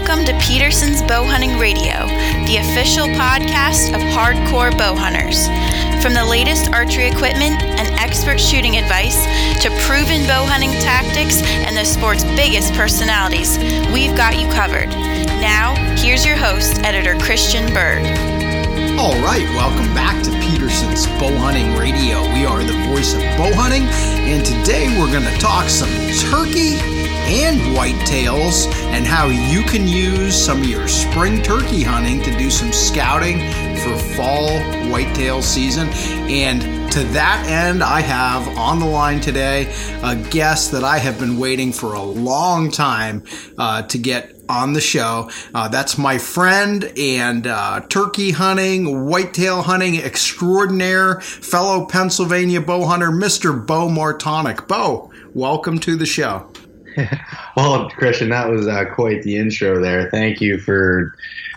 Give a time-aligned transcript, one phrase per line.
[0.00, 2.06] Welcome to Petersen's Bow Hunting Radio,
[2.46, 5.46] the official podcast of hardcore bow hunters.
[6.02, 9.26] From the latest archery equipment and expert shooting advice
[9.62, 13.58] to proven bow hunting tactics and the sport's biggest personalities,
[13.92, 14.88] we've got you covered.
[15.38, 18.39] Now, here's your host, editor Christian Berg.
[19.00, 22.20] All right, welcome back to Petersen's Bow Hunting Radio.
[22.34, 23.84] We are the voice of bow hunting,
[24.28, 25.88] and today we're going to talk some
[26.28, 26.74] turkey
[27.32, 32.50] and whitetails and how you can use some of your spring turkey hunting to do
[32.50, 33.38] some scouting
[33.78, 34.50] for fall
[34.90, 35.88] whitetail season.
[36.28, 41.18] And to that end, I have on the line today a guest that I have
[41.18, 43.24] been waiting for a long time
[43.56, 45.30] uh, to get on the show.
[45.54, 53.10] Uh, that's my friend and uh, turkey hunting, whitetail hunting extraordinaire, fellow Pennsylvania bow hunter,
[53.10, 53.66] Mr.
[53.66, 54.66] Beau Martonik.
[54.68, 56.50] Bo, welcome to the show.
[57.56, 60.10] well, Christian, that was uh, quite the intro there.
[60.10, 61.14] Thank you for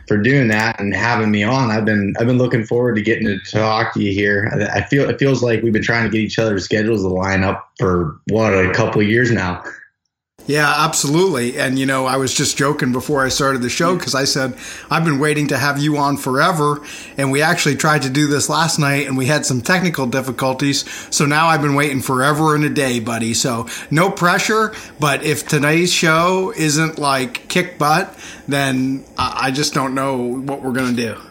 [0.07, 1.72] for doing that and having me on.
[1.72, 4.52] I've been I've been looking forward to getting to talk to you here.
[4.53, 7.07] I, I feel it feels like we've been trying to get each other's schedules to
[7.07, 9.63] line up for what a couple of years now.
[10.45, 11.58] Yeah, absolutely.
[11.58, 13.97] And, you know, I was just joking before I started the show hmm.
[13.97, 14.58] because I said,
[14.89, 16.81] I've been waiting to have you on forever.
[17.17, 20.89] And we actually tried to do this last night and we had some technical difficulties.
[21.16, 23.33] So now I've been waiting forever and a day, buddy.
[23.33, 24.73] So no pressure.
[25.00, 28.13] But if today's show isn't like kick butt,
[28.47, 31.22] then I just don't know what we're going to do.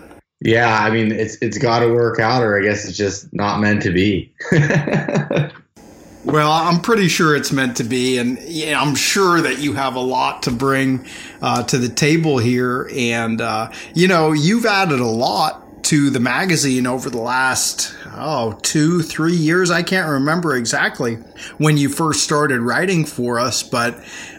[0.44, 3.60] Yeah, I mean, it's it's got to work out, or I guess it's just not
[3.60, 4.32] meant to be.
[6.24, 10.00] Well, I'm pretty sure it's meant to be, and I'm sure that you have a
[10.00, 11.04] lot to bring
[11.40, 12.88] uh, to the table here.
[12.94, 18.56] And uh, you know, you've added a lot to the magazine over the last oh
[18.62, 19.72] two, three years.
[19.72, 21.16] I can't remember exactly
[21.58, 23.98] when you first started writing for us, but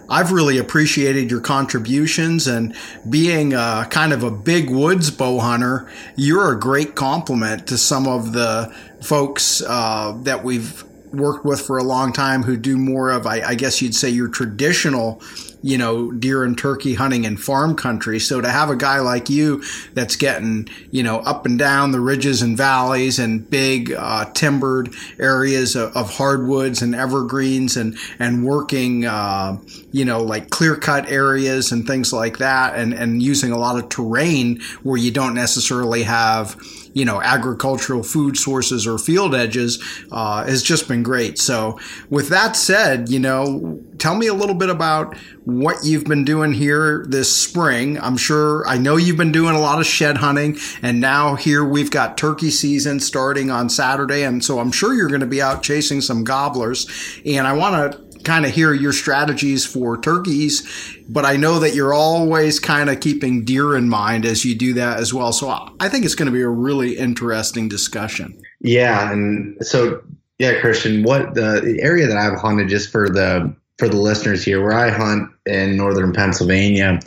[0.09, 2.75] I've really appreciated your contributions and
[3.09, 5.91] being a, kind of a big woods bow hunter.
[6.15, 11.77] You're a great compliment to some of the folks uh, that we've worked with for
[11.77, 15.21] a long time who do more of, I, I, guess you'd say, your traditional,
[15.61, 18.19] you know, deer and turkey hunting in farm country.
[18.19, 19.63] So to have a guy like you
[19.93, 24.93] that's getting, you know, up and down the ridges and valleys and big uh, timbered
[25.19, 29.57] areas of, of, hardwoods and evergreens and and working, uh,
[29.93, 33.77] you know, like clear cut areas and things like that, and and using a lot
[33.81, 36.59] of terrain where you don't necessarily have
[36.93, 39.81] you know agricultural food sources or field edges
[40.11, 41.37] uh, has just been great.
[41.37, 45.15] So with that said, you know, tell me a little bit about
[45.45, 47.99] what you've been doing here this spring.
[47.99, 51.63] I'm sure I know you've been doing a lot of shed hunting, and now here
[51.63, 55.41] we've got turkey season starting on Saturday, and so I'm sure you're going to be
[55.41, 56.87] out chasing some gobblers.
[57.27, 61.75] And I want to kind of hear your strategies for turkeys, but I know that
[61.75, 65.33] you're always kind of keeping deer in mind as you do that as well.
[65.33, 68.41] So I think it's going to be a really interesting discussion.
[68.61, 70.01] Yeah, and so
[70.39, 74.61] yeah, Christian, what the, area that I've hunted just for the for the listeners here,
[74.61, 76.99] where I hunt in northern Pennsylvania,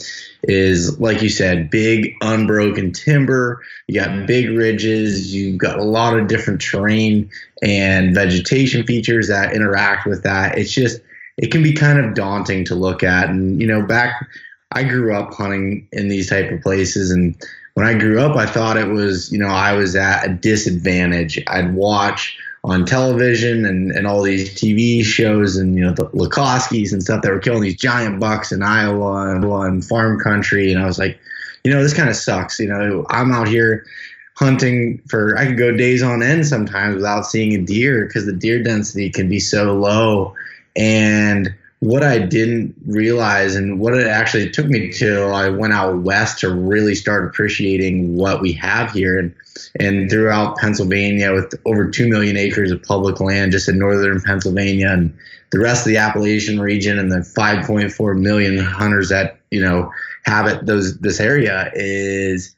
[0.43, 3.63] is like you said, big unbroken timber.
[3.87, 5.35] You got big ridges.
[5.35, 7.31] You've got a lot of different terrain
[7.63, 10.59] and vegetation features that interact with that.
[10.59, 11.01] It's just
[11.37, 13.29] it can be kind of daunting to look at.
[13.29, 14.27] And you know, back
[14.73, 17.37] I grew up hunting in these type of places, and
[17.75, 21.43] when I grew up, I thought it was you know I was at a disadvantage.
[21.47, 26.93] I'd watch on television and, and all these TV shows and you know the Lakoskys
[26.93, 30.83] and stuff that were killing these giant bucks in Iowa and, and farm country, and
[30.83, 31.19] I was like,
[31.65, 32.59] you know, this kind of sucks.
[32.59, 33.87] You know, I'm out here
[34.35, 38.33] hunting for I could go days on end sometimes without seeing a deer because the
[38.33, 40.35] deer density can be so low
[40.77, 45.99] and what I didn't realize and what it actually took me till I went out
[45.99, 49.19] west to really start appreciating what we have here.
[49.19, 49.35] And
[49.79, 54.89] and throughout Pennsylvania with over 2 million acres of public land just in northern Pennsylvania
[54.91, 55.17] and
[55.51, 59.93] the rest of the Appalachian region and the 5.4 million hunters that you know
[60.25, 62.55] habit those this area is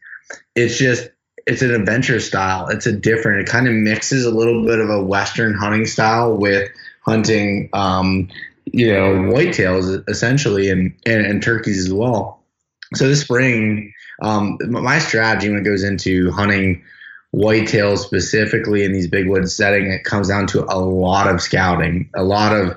[0.55, 1.09] it's just
[1.47, 2.69] it's an adventure style.
[2.69, 6.37] It's a different it kind of mixes a little bit of a western hunting style
[6.37, 6.71] with
[7.09, 8.29] hunting, um,
[8.67, 12.43] you know, whitetails essentially and, and, and, turkeys as well.
[12.95, 16.83] So this spring, um, my strategy when it goes into hunting
[17.35, 22.11] whitetails specifically in these big woods setting, it comes down to a lot of scouting,
[22.15, 22.77] a lot of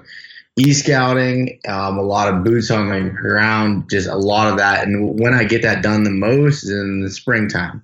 [0.57, 4.85] e-scouting, um, a lot of boots on the ground, just a lot of that.
[4.85, 7.81] And when I get that done the most is in the springtime.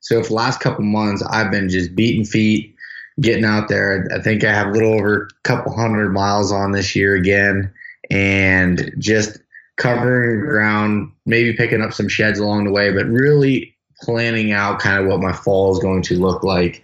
[0.00, 2.74] So for the last couple months, I've been just beating feet,
[3.20, 4.08] getting out there.
[4.14, 7.72] I think I have a little over a couple hundred miles on this year again,
[8.10, 9.38] and just
[9.76, 15.00] covering ground, maybe picking up some sheds along the way, but really planning out kind
[15.00, 16.82] of what my fall is going to look like.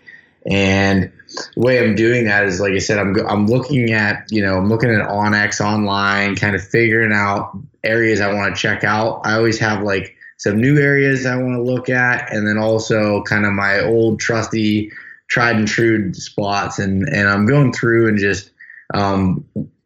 [0.49, 1.12] And
[1.55, 4.56] the way I'm doing that is, like I said, I'm I'm looking at you know
[4.56, 9.23] I'm looking at onX online, kind of figuring out areas I want to check out.
[9.25, 13.23] I always have like some new areas I want to look at, and then also
[13.25, 14.93] kind of my old trusty,
[15.28, 18.50] tried and true spots, and and I'm going through and just
[18.94, 19.44] um,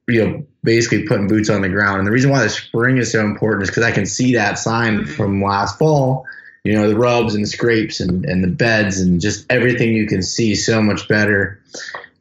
[0.08, 1.98] you know basically putting boots on the ground.
[1.98, 4.58] And the reason why the spring is so important is because I can see that
[4.58, 6.26] sign from last fall
[6.64, 10.06] you know the rubs and the scrapes and, and the beds and just everything you
[10.06, 11.62] can see so much better.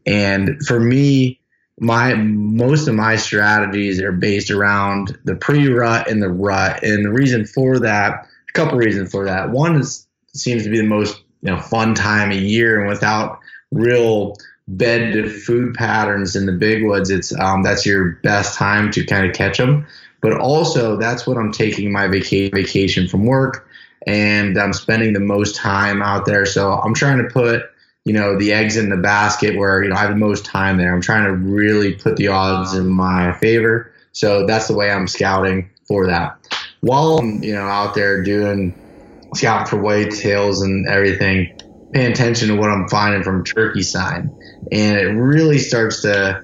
[0.06, 1.40] And for me
[1.80, 6.84] my most of my strategies are based around the pre-rut and the rut.
[6.84, 9.52] And the reason for that a couple reasons for that.
[9.52, 13.40] One is seems to be the most you know fun time of year and without
[13.72, 14.36] real
[14.68, 19.06] bed to food patterns in the big woods it's um, that's your best time to
[19.06, 19.86] kind of catch them
[20.22, 23.68] but also that's what i'm taking my vaca- vacation from work
[24.08, 26.46] and I'm spending the most time out there.
[26.46, 27.64] So I'm trying to put,
[28.06, 30.78] you know, the eggs in the basket where, you know, I have the most time
[30.78, 30.94] there.
[30.94, 33.92] I'm trying to really put the odds in my favor.
[34.12, 36.38] So that's the way I'm scouting for that.
[36.82, 38.74] While I'm, you know, out there doing
[39.34, 41.58] scouting for whitetails and everything,
[41.94, 44.36] paying attention to what I'm finding from turkey sign.
[44.72, 46.44] And it really starts to,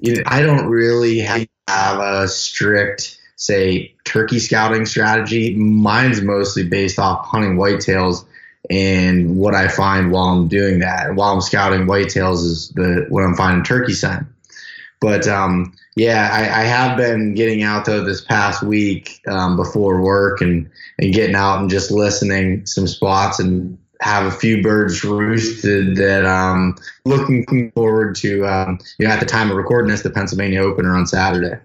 [0.00, 5.54] you know, I don't really have a strict say turkey scouting strategy.
[5.56, 8.24] Mine's mostly based off hunting whitetails
[8.70, 11.14] and what I find while I'm doing that.
[11.14, 14.26] While I'm scouting whitetails is the what I'm finding turkey sign.
[15.04, 20.00] But um, yeah, I, I, have been getting out though this past week um, before
[20.00, 25.04] work and and getting out and just listening some spots and have a few birds
[25.04, 26.74] roosted that um
[27.04, 30.96] looking forward to um, you know at the time of recording this the Pennsylvania opener
[30.96, 31.60] on Saturday.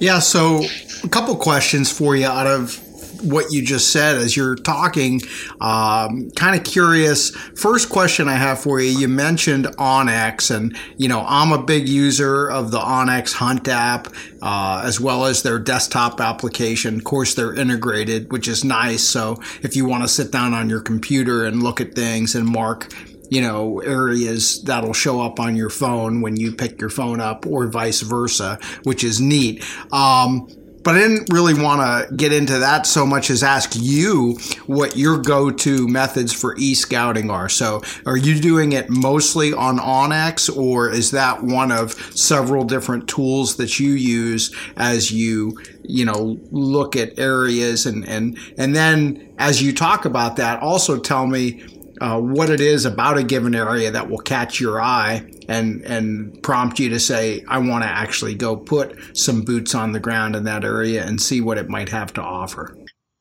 [0.00, 0.64] Yeah, so
[1.04, 2.82] a couple questions for you out of
[3.24, 5.20] what you just said as you're talking.
[5.60, 7.30] Um, kind of curious.
[7.30, 11.88] First question I have for you: You mentioned onX, and you know I'm a big
[11.88, 14.08] user of the onX Hunt app
[14.42, 16.96] uh, as well as their desktop application.
[16.96, 19.02] Of course, they're integrated, which is nice.
[19.02, 22.46] So if you want to sit down on your computer and look at things and
[22.46, 22.92] mark
[23.30, 27.46] you know, areas that'll show up on your phone when you pick your phone up
[27.46, 29.64] or vice versa, which is neat.
[29.92, 30.46] Um,
[30.84, 34.96] but I didn't really want to get into that so much as ask you what
[34.96, 37.48] your go-to methods for e-scouting are.
[37.48, 43.08] So, are you doing it mostly on onX, or is that one of several different
[43.08, 49.34] tools that you use as you, you know, look at areas and and and then
[49.38, 51.64] as you talk about that, also tell me
[52.00, 56.42] uh, what it is about a given area that will catch your eye and and
[56.42, 60.36] prompt you to say, I want to actually go put some boots on the ground
[60.36, 62.76] in that area and see what it might have to offer.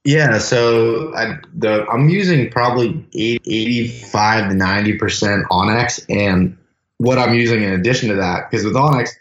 [0.06, 6.58] Yeah, so I, I'm using probably 85 to 90 percent onX, and
[6.98, 9.12] what I'm using in addition to that, because with onX,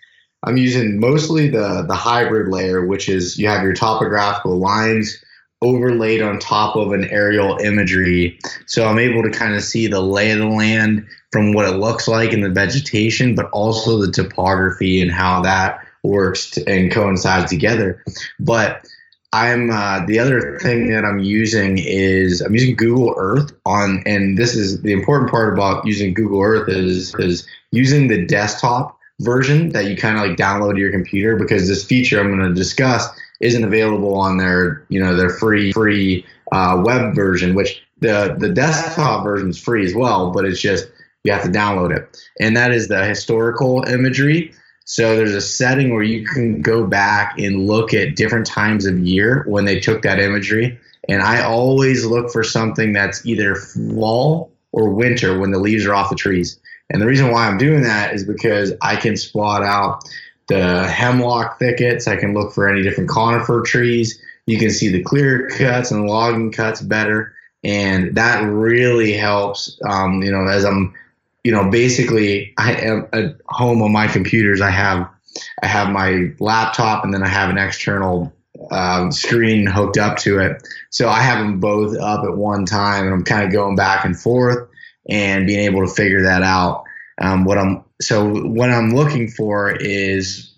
[0.42, 5.22] I'm using mostly the the hybrid layer, which is you have your topographical lines
[5.62, 8.38] overlaid on top of an aerial imagery.
[8.66, 11.76] So I'm able to kind of see the lay of the land from what it
[11.76, 17.50] looks like in the vegetation, but also the topography and how that works and coincides
[17.50, 18.02] together.
[18.38, 18.84] But
[19.32, 24.36] I'm uh, the other thing that I'm using is I'm using Google Earth on, and
[24.36, 29.70] this is the important part about using Google Earth is is using the desktop version
[29.70, 32.54] that you kind of like download to your computer because this feature I'm going to
[32.54, 33.08] discuss
[33.42, 38.48] isn't available on their you know their free free uh, web version, which the the
[38.48, 40.88] desktop version is free as well, but it's just
[41.24, 44.54] you have to download it, and that is the historical imagery.
[44.84, 48.98] So there's a setting where you can go back and look at different times of
[48.98, 50.78] year when they took that imagery.
[51.08, 55.94] And I always look for something that's either fall or winter when the leaves are
[55.94, 56.60] off the trees.
[56.90, 60.02] And the reason why I'm doing that is because I can spot out
[60.52, 62.06] the hemlock thickets.
[62.06, 64.20] I can look for any different conifer trees.
[64.46, 67.34] You can see the clear cuts and logging cuts better.
[67.64, 70.94] And that really helps, um, you know, as I'm,
[71.44, 74.60] you know, basically I am at home on my computers.
[74.60, 75.08] I have,
[75.62, 78.32] I have my laptop and then I have an external
[78.70, 80.62] um, screen hooked up to it.
[80.90, 84.04] So I have them both up at one time and I'm kind of going back
[84.04, 84.68] and forth
[85.08, 86.84] and being able to figure that out.
[87.20, 90.52] Um, what I'm so what I'm looking for is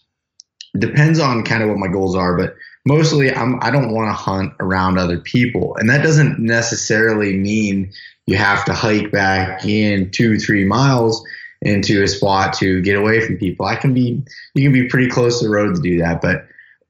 [0.78, 2.54] depends on kind of what my goals are, but
[2.86, 7.92] mostly I'm I don't want to hunt around other people, and that doesn't necessarily mean
[8.26, 11.24] you have to hike back in two three miles
[11.62, 13.66] into a spot to get away from people.
[13.66, 14.22] I can be
[14.54, 16.46] you can be pretty close to the road to do that, but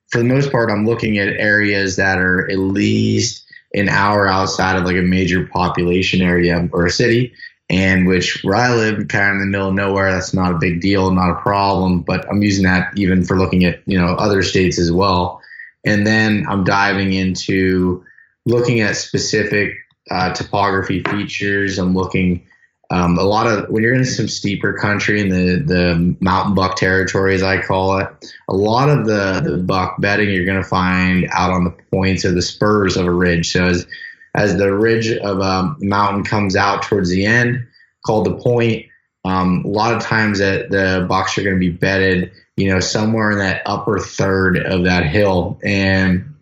[0.09, 3.45] for the most part, I'm looking at areas that are at least
[3.75, 7.35] an hour outside of like a major population area or a city.
[7.71, 10.59] And which where I live, kind of in the middle of nowhere, that's not a
[10.59, 12.01] big deal, not a problem.
[12.01, 15.41] But I'm using that even for looking at you know other states as well.
[15.85, 18.05] And then I'm diving into
[18.47, 19.75] looking at specific
[20.11, 21.79] uh, topography features.
[21.79, 22.47] I'm looking
[22.91, 26.77] um, a lot of when you're in some steeper country in the the mountain buck
[26.77, 28.09] territory, as I call it,
[28.49, 32.25] a lot of the, the buck bedding you're going to find out on the points
[32.25, 33.51] or the spurs of a ridge.
[33.51, 33.87] So as
[34.35, 37.67] as the ridge of a mountain comes out towards the end,
[38.05, 38.87] called the point,
[39.25, 42.81] um, a lot of times that the bucks are going to be bedded, you know,
[42.81, 46.35] somewhere in that upper third of that hill, and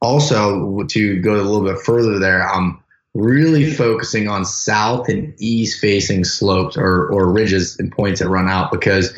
[0.00, 2.82] also to go a little bit further there, I'm
[3.14, 8.48] really focusing on south and east facing slopes or, or ridges and points that run
[8.48, 9.16] out because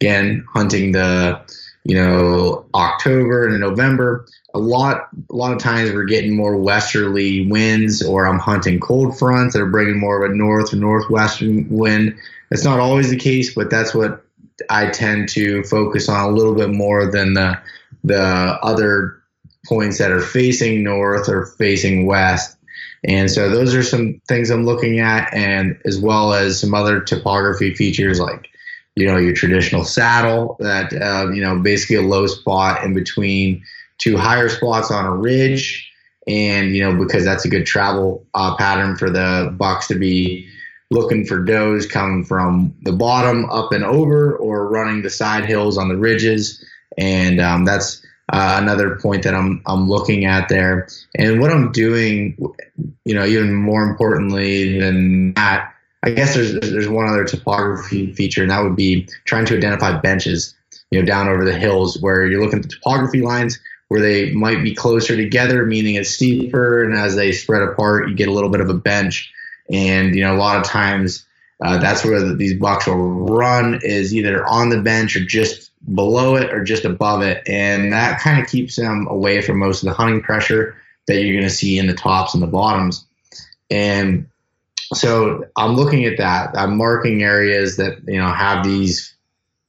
[0.00, 1.40] again hunting the
[1.84, 7.46] you know october and november a lot a lot of times we're getting more westerly
[7.46, 11.68] winds or i'm hunting cold fronts that are bringing more of a north or northwestern
[11.68, 12.16] wind.
[12.50, 14.24] That's not always the case but that's what
[14.70, 17.58] i tend to focus on a little bit more than the
[18.04, 19.20] the other
[19.66, 22.56] points that are facing north or facing west.
[23.04, 27.00] And so those are some things I'm looking at, and as well as some other
[27.00, 28.48] topography features like,
[28.94, 33.62] you know, your traditional saddle that, uh, you know, basically a low spot in between
[34.04, 35.90] two higher spots on a ridge.
[36.26, 40.48] And, you know, because that's a good travel uh, pattern for the bucks to be
[40.90, 45.76] looking for does coming from the bottom up and over or running the side hills
[45.76, 46.64] on the ridges.
[46.96, 50.88] And um, that's, uh, another point that I'm I'm looking at there.
[51.14, 52.36] And what I'm doing,
[53.04, 58.42] you know, even more importantly than that, I guess there's there's one other topography feature,
[58.42, 60.54] and that would be trying to identify benches,
[60.90, 63.58] you know, down over the hills where you're looking at the topography lines
[63.88, 68.14] where they might be closer together, meaning it's steeper, and as they spread apart, you
[68.14, 69.32] get a little bit of a bench.
[69.70, 71.26] And you know, a lot of times
[71.62, 75.70] uh, that's where the, these bucks will run is either on the bench or just
[75.94, 77.42] below it or just above it.
[77.48, 80.76] And that kind of keeps them away from most of the hunting pressure
[81.06, 83.06] that you're going to see in the tops and the bottoms.
[83.70, 84.28] And
[84.94, 86.56] so I'm looking at that.
[86.56, 89.14] I'm marking areas that, you know, have these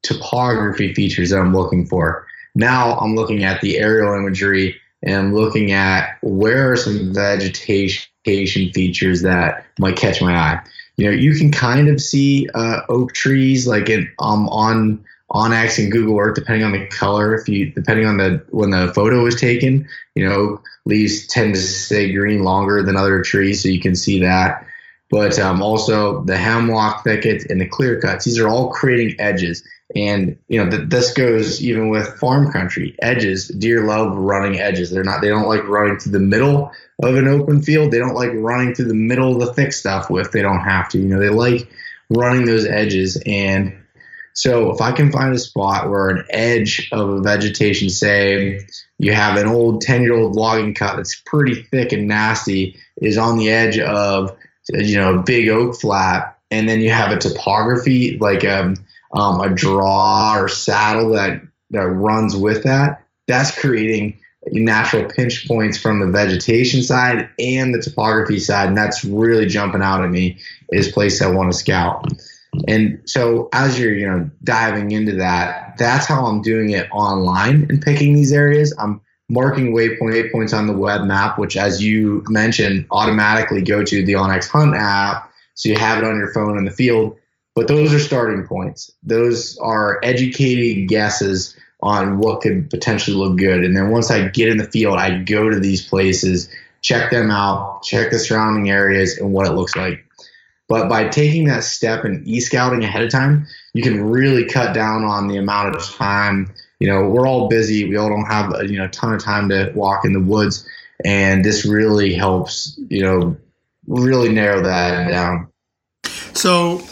[0.03, 2.27] topography features that I'm looking for.
[2.55, 9.21] Now I'm looking at the aerial imagery and looking at where are some vegetation features
[9.21, 10.61] that might catch my eye.
[10.97, 15.77] You know, you can kind of see uh, oak trees like in, um, on onX
[15.77, 19.23] and Google Earth, depending on the color, if you depending on the when the photo
[19.23, 23.81] was taken, you know, leaves tend to stay green longer than other trees, so you
[23.81, 24.65] can see that.
[25.15, 29.63] But um, also the hemlock thickets and the clear cuts; these are all creating edges.
[29.95, 33.47] And you know, th- this goes even with farm country edges.
[33.47, 34.91] Deer love running edges.
[34.91, 36.69] They're not; they don't like running through the middle
[37.01, 37.91] of an open field.
[37.91, 40.89] They don't like running through the middle of the thick stuff if they don't have
[40.89, 40.99] to.
[40.99, 41.69] You know, they like
[42.09, 43.73] running those edges and
[44.33, 48.67] so if I can find a spot where an edge of a vegetation, say
[48.99, 53.17] you have an old 10 year old logging cut that's pretty thick and nasty, is
[53.17, 54.35] on the edge of,
[54.69, 58.75] you know, big oak flat, and then you have a topography like a, um,
[59.13, 61.41] um, a draw or saddle that,
[61.71, 64.19] that runs with that, that's creating
[64.51, 68.67] natural pinch points from the vegetation side and the topography side.
[68.67, 70.39] And that's really jumping out at me
[70.71, 72.05] is place I want to scout.
[72.67, 77.67] And so as you're, you know, diving into that, that's how I'm doing it online
[77.69, 78.73] and picking these areas.
[78.77, 84.05] I'm marking waypoint waypoints on the web map, which as you mentioned, automatically go to
[84.05, 85.31] the onX Hunt app.
[85.55, 87.17] So you have it on your phone in the field.
[87.55, 88.91] But those are starting points.
[89.01, 93.63] Those are educated guesses on what could potentially look good.
[93.63, 96.49] And then once I get in the field, I go to these places,
[96.81, 100.05] check them out, check the surrounding areas and what it looks like.
[100.67, 105.03] But by taking that step and e-scouting ahead of time, you can really cut down
[105.03, 106.51] on the amount of time.
[106.79, 107.87] You know, we're all busy.
[107.87, 110.67] We all don't have a you know ton of time to walk in the woods,
[111.03, 112.79] and this really helps.
[112.89, 113.37] You know,
[113.87, 115.47] really narrow that down.
[116.33, 116.83] So,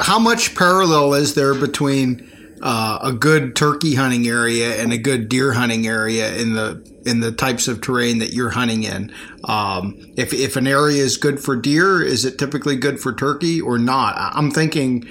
[0.00, 2.28] how much parallel is there between
[2.62, 7.18] uh, a good turkey hunting area and a good deer hunting area in the in
[7.18, 9.12] the types of terrain that you're hunting in.
[9.44, 13.60] Um, if if an area is good for deer, is it typically good for turkey
[13.60, 14.14] or not?
[14.16, 15.08] I'm thinking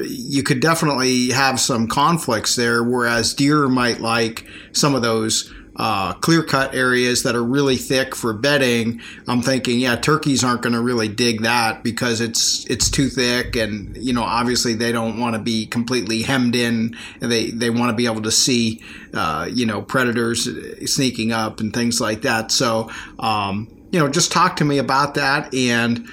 [0.00, 6.12] you could definitely have some conflicts there, whereas deer might like some of those uh,
[6.14, 10.74] clear cut areas that are really thick for bedding, I'm thinking, yeah, turkeys aren't going
[10.74, 15.18] to really dig that because it's it's too thick, and you know, obviously they don't
[15.18, 16.96] want to be completely hemmed in.
[17.20, 18.82] They they want to be able to see,
[19.14, 20.46] uh, you know, predators
[20.92, 22.52] sneaking up and things like that.
[22.52, 26.06] So, um, you know, just talk to me about that and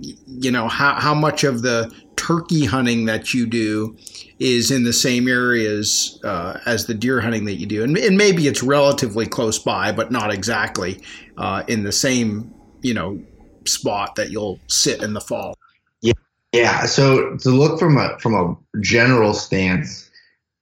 [0.00, 1.92] you know how how much of the
[2.28, 3.96] turkey hunting that you do
[4.38, 8.18] is in the same areas uh, as the deer hunting that you do, and, and,
[8.18, 11.00] maybe it's relatively close by, but not exactly
[11.38, 13.18] uh, in the same you know
[13.66, 15.54] spot that you'll sit in the fall.
[16.02, 16.12] Yeah,
[16.52, 16.84] yeah.
[16.84, 20.10] So to look from a from a general stance,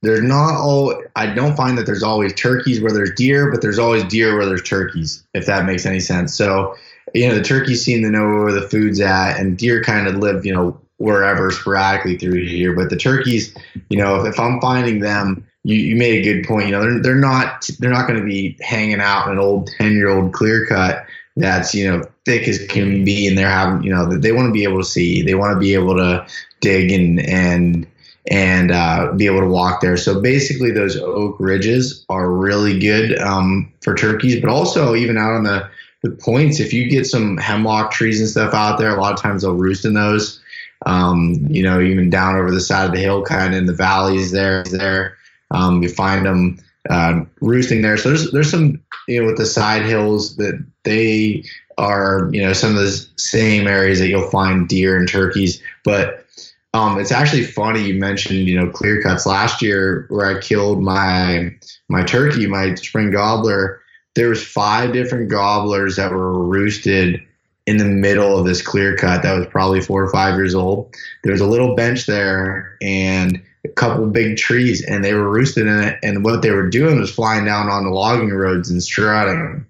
[0.03, 0.95] there's not all.
[1.17, 4.47] I don't find that there's always turkeys where there's deer, but there's always deer where
[4.47, 5.27] there's turkeys.
[5.35, 6.33] If that makes any sense.
[6.33, 6.77] So
[7.13, 10.15] you know the turkeys seem to know where the food's at, and deer kind of
[10.17, 12.75] live you know wherever sporadically through here.
[12.75, 13.55] But the turkeys,
[13.89, 16.67] you know, if, if I'm finding them, you, you made a good point.
[16.67, 19.69] You know, they're, they're not they're not going to be hanging out in an old
[19.79, 21.05] ten year old clear cut
[21.37, 24.53] that's you know thick as can be, and they're having you know they want to
[24.53, 26.27] be able to see, they want to be able to
[26.61, 27.87] dig and and
[28.29, 29.97] and uh, be able to walk there.
[29.97, 35.33] So basically, those oak ridges are really good um, for turkeys, but also even out
[35.33, 35.69] on the
[36.03, 39.21] the points, if you get some hemlock trees and stuff out there, a lot of
[39.21, 40.41] times they'll roost in those
[40.87, 43.75] um, you know, even down over the side of the hill, kind of in the
[43.75, 44.63] valleys there.
[44.65, 45.17] There,
[45.51, 47.97] um, you find them uh, roosting there.
[47.97, 51.45] So there's there's some you know with the side hills that they
[51.77, 56.25] are you know some of the same areas that you'll find deer and turkeys, but
[56.73, 60.83] um, it's actually funny you mentioned you know clear cuts last year where I killed
[60.83, 61.53] my
[61.89, 63.81] my turkey, my spring gobbler.
[64.15, 67.21] There was five different gobblers that were roosted
[67.67, 70.95] in the middle of this clear cut that was probably four or five years old.
[71.23, 75.67] There was a little bench there and a couple big trees, and they were roosted
[75.67, 75.99] in it.
[76.03, 79.67] And what they were doing was flying down on the logging roads and strutting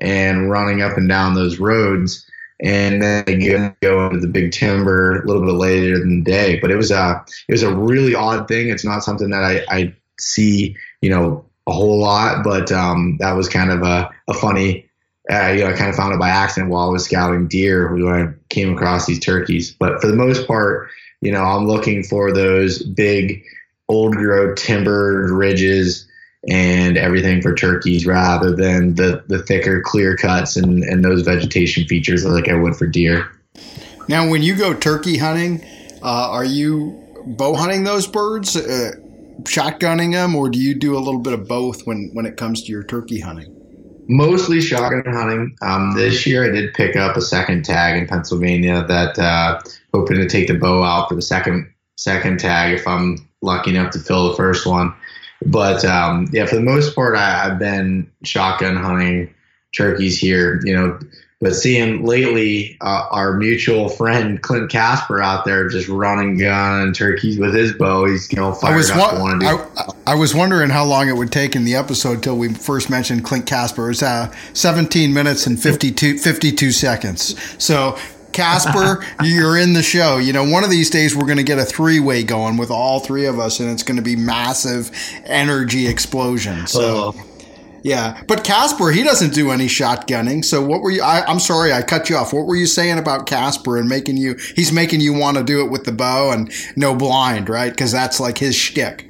[0.00, 2.26] and running up and down those roads.
[2.60, 6.60] And then go into the big timber a little bit later in the day.
[6.60, 8.68] But it was a it was a really odd thing.
[8.68, 13.32] It's not something that I, I see you know a whole lot, but um, that
[13.32, 14.88] was kind of a, a funny
[15.32, 17.92] uh, you know, I kind of found it by accident while I was scouting deer
[17.92, 19.72] when I came across these turkeys.
[19.72, 20.90] But for the most part,
[21.22, 23.42] you know, I'm looking for those big,
[23.88, 26.06] old growth timber ridges
[26.48, 31.86] and everything for turkeys rather than the, the thicker clear cuts and, and those vegetation
[31.86, 33.30] features like I would for deer.
[34.08, 35.64] Now, when you go turkey hunting,
[36.02, 38.92] uh, are you bow hunting those birds, uh,
[39.42, 42.64] shotgunning them, or do you do a little bit of both when, when it comes
[42.64, 43.51] to your turkey hunting?
[44.12, 45.56] Mostly shotgun hunting.
[45.62, 49.60] Um, this year, I did pick up a second tag in Pennsylvania that uh,
[49.92, 53.92] hoping to take the bow out for the second second tag if I'm lucky enough
[53.92, 54.94] to fill the first one.
[55.44, 59.34] But um, yeah, for the most part, I, I've been shotgun hunting
[59.76, 60.60] turkeys here.
[60.64, 61.00] You know,
[61.42, 67.36] but seeing lately uh, our mutual friend Clint Casper out there just running gun turkeys
[67.36, 69.18] with his bow, he's you know fired I was up.
[69.18, 72.54] Wa- I, I, was wondering how long it would take in the episode till we
[72.54, 73.86] first mentioned Clint Casper.
[73.86, 77.34] It was uh, 17 minutes and 52, 52 seconds.
[77.62, 77.98] So
[78.30, 80.18] Casper, you're in the show.
[80.18, 82.70] You know, one of these days we're going to get a three way going with
[82.70, 84.92] all three of us, and it's going to be massive
[85.24, 86.68] energy explosion.
[86.68, 87.14] So.
[87.16, 87.24] Oh.
[87.82, 90.44] Yeah, but Casper, he doesn't do any shotgunning.
[90.44, 91.02] So what were you?
[91.02, 92.32] I, am sorry, I cut you off.
[92.32, 94.36] What were you saying about Casper and making you?
[94.54, 97.70] He's making you want to do it with the bow and no blind, right?
[97.70, 99.08] Because that's like his shtick.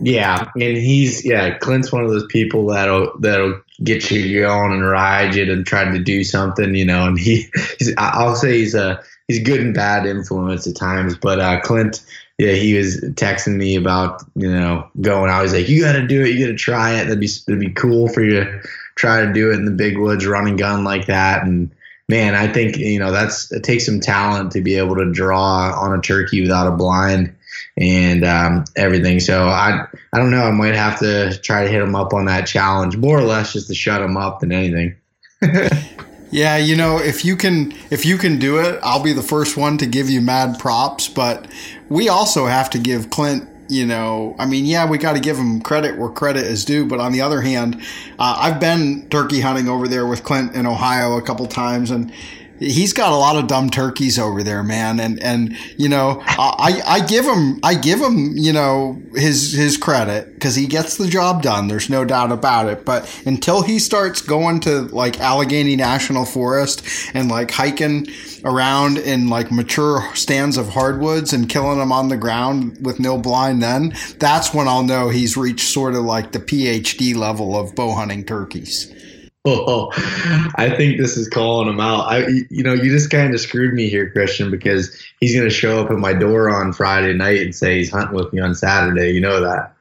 [0.00, 1.56] Yeah, and he's yeah.
[1.58, 5.84] Clint's one of those people that'll that'll get you going and ride you and try
[5.84, 7.06] to do something, you know.
[7.06, 7.48] And he,
[7.98, 12.04] I'll say he's a he's good and bad influence at times, but uh, Clint
[12.38, 15.42] yeah, he was texting me about you know going out.
[15.42, 16.30] He's like, "You got to do it.
[16.30, 17.04] You got to try it.
[17.04, 18.60] That'd be that'd be cool for you to
[18.96, 21.70] try to do it in the big woods, running gun like that." And
[22.08, 25.72] man, I think you know that's it takes some talent to be able to draw
[25.80, 27.34] on a turkey without a blind
[27.76, 29.20] and um, everything.
[29.20, 30.42] So I I don't know.
[30.42, 33.52] I might have to try to hit him up on that challenge, more or less,
[33.52, 34.96] just to shut him up than anything.
[36.34, 39.56] Yeah, you know, if you can if you can do it, I'll be the first
[39.56, 41.46] one to give you mad props, but
[41.88, 45.38] we also have to give Clint you know, I mean, yeah, we got to give
[45.38, 46.86] him credit where credit is due.
[46.86, 47.80] But on the other hand,
[48.18, 52.12] uh, I've been turkey hunting over there with Clint in Ohio a couple times, and
[52.64, 55.00] he's got a lot of dumb turkeys over there, man.
[55.00, 59.76] And and you know, I I give him I give him you know his his
[59.76, 61.68] credit because he gets the job done.
[61.68, 62.84] There's no doubt about it.
[62.84, 68.08] But until he starts going to like Allegheny National Forest and like hiking
[68.44, 73.18] around in like mature stands of hardwoods and killing them on the ground with no
[73.18, 77.74] blind, then that's when I'll know he's reached sort of like the PhD level of
[77.74, 78.92] bow hunting turkeys.
[79.46, 79.90] Oh,
[80.56, 82.06] I think this is calling him out.
[82.06, 85.54] I, you know, you just kind of screwed me here, Christian, because he's going to
[85.54, 88.54] show up at my door on Friday night and say he's hunting with me on
[88.54, 89.10] Saturday.
[89.10, 89.74] You know that.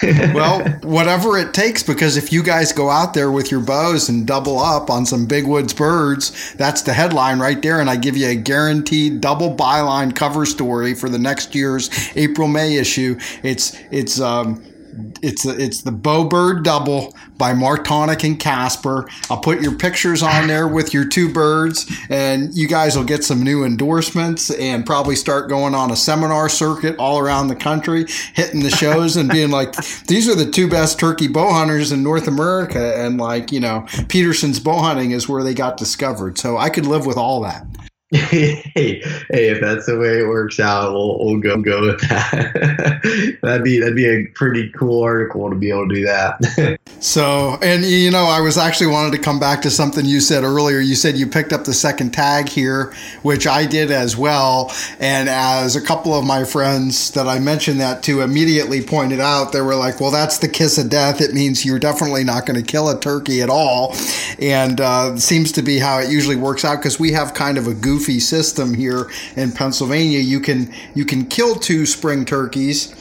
[0.32, 4.24] well, whatever it takes, because if you guys go out there with your bows and
[4.24, 7.80] double up on some big woods birds, that's the headline right there.
[7.80, 12.46] And I give you a guaranteed double byline cover story for the next year's April
[12.46, 13.18] May issue.
[13.42, 14.62] It's it's um,
[15.22, 19.08] it's it's the Bowbird Double by Martonik and Casper.
[19.30, 23.24] I'll put your pictures on there with your two birds, and you guys will get
[23.24, 28.06] some new endorsements and probably start going on a seminar circuit all around the country,
[28.34, 29.74] hitting the shows and being like,
[30.06, 33.86] "These are the two best turkey bow hunters in North America," and like you know,
[34.08, 36.38] Petersen's bow hunting is where they got discovered.
[36.38, 37.66] So I could live with all that.
[38.14, 43.38] hey, hey, if that's the way it works out, we'll, we'll go go with that.
[43.42, 46.78] that'd be that'd be a pretty cool article to be able to do that.
[47.00, 50.44] so, and you know, I was actually wanted to come back to something you said
[50.44, 50.78] earlier.
[50.78, 54.70] You said you picked up the second tag here, which I did as well.
[55.00, 59.52] And as a couple of my friends that I mentioned that to immediately pointed out,
[59.52, 61.22] they were like, "Well, that's the kiss of death.
[61.22, 63.96] It means you're definitely not going to kill a turkey at all."
[64.38, 67.66] And uh, seems to be how it usually works out because we have kind of
[67.66, 70.18] a goof goofy system here in Pennsylvania.
[70.18, 72.92] You can you can kill two spring turkeys,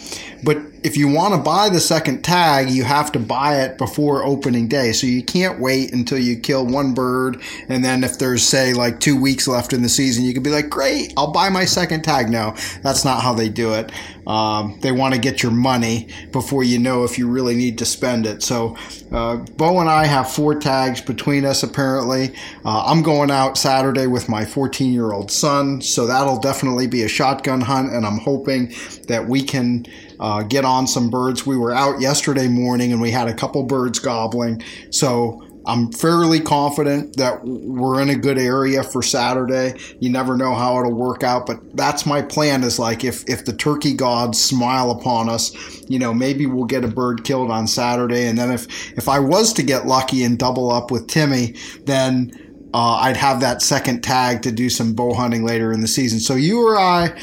[0.44, 4.24] but if you want to buy the second tag, you have to buy it before
[4.24, 4.92] opening day.
[4.94, 7.42] So you can't wait until you kill one bird.
[7.70, 10.50] And then if there's, say, like two weeks left in the season, you can be
[10.50, 12.30] like, great, I'll buy my second tag.
[12.30, 13.92] No, that's not how they do it.
[14.26, 17.86] Um, they want to get your money before you know if you really need to
[17.86, 18.44] spend it.
[18.44, 18.76] So
[19.12, 22.36] uh, Beau and I have four tags between us, apparently.
[22.66, 25.82] Uh, I'm going out Saturday with my 14 year old son.
[25.82, 27.92] So that'll definitely be a shotgun hunt.
[27.92, 28.74] And I'm hoping
[29.08, 29.86] that we can
[30.22, 31.46] uh, get on some birds.
[31.46, 34.64] We were out yesterday morning and we had a couple birds gobbling.
[34.92, 39.80] So I'm fairly confident that we're in a good area for Saturday.
[40.00, 43.46] You never know how it'll work out, but that's my plan is like if if
[43.46, 45.52] the turkey gods smile upon us,
[45.88, 49.20] you know, maybe we'll get a bird killed on Saturday and then if if I
[49.20, 51.56] was to get lucky and double up with Timmy,
[51.86, 52.32] then
[52.74, 56.20] uh, I'd have that second tag to do some bow hunting later in the season.
[56.20, 57.18] So you or I,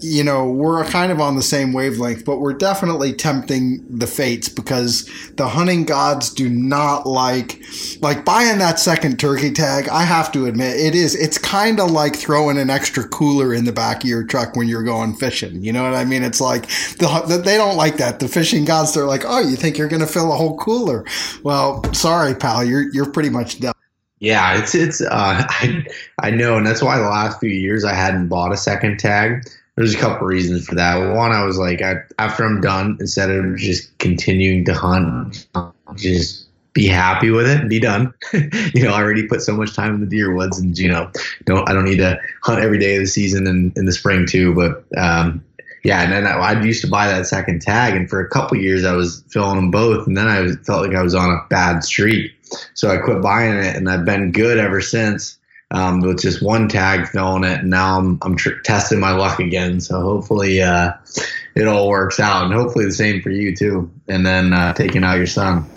[0.00, 4.48] you know, we're kind of on the same wavelength, but we're definitely tempting the fates
[4.48, 7.60] because the hunting gods do not like
[8.00, 9.88] like buying that second turkey tag.
[9.88, 13.64] I have to admit, it is it's kind of like throwing an extra cooler in
[13.64, 15.62] the back of your truck when you're going fishing.
[15.62, 16.22] You know what I mean?
[16.22, 18.18] It's like the, they don't like that.
[18.18, 21.04] The fishing gods, they're like, oh, you think you're going to fill a whole cooler?
[21.42, 23.75] Well, sorry, pal, you're you're pretty much done.
[24.26, 25.86] Yeah, it's it's uh, I
[26.20, 29.46] I know, and that's why the last few years I hadn't bought a second tag.
[29.76, 31.14] There's a couple reasons for that.
[31.14, 35.46] One, I was like, I, after I'm done, instead of just continuing to hunt,
[35.96, 38.12] just be happy with it and be done.
[38.32, 41.10] you know, I already put so much time in the deer woods, and you know,
[41.44, 44.26] don't I don't need to hunt every day of the season and in the spring
[44.26, 44.54] too.
[44.54, 45.44] But um,
[45.84, 48.56] yeah, and then I, I used to buy that second tag, and for a couple
[48.58, 51.46] years I was filling them both, and then I felt like I was on a
[51.48, 52.35] bad streak.
[52.74, 55.38] So I quit buying it, and I've been good ever since
[55.70, 57.60] um, with just one tag filling it.
[57.60, 59.80] And now I'm, I'm tr- testing my luck again.
[59.80, 60.92] So hopefully uh,
[61.54, 63.90] it all works out, and hopefully the same for you too.
[64.08, 65.68] And then uh, taking out your son.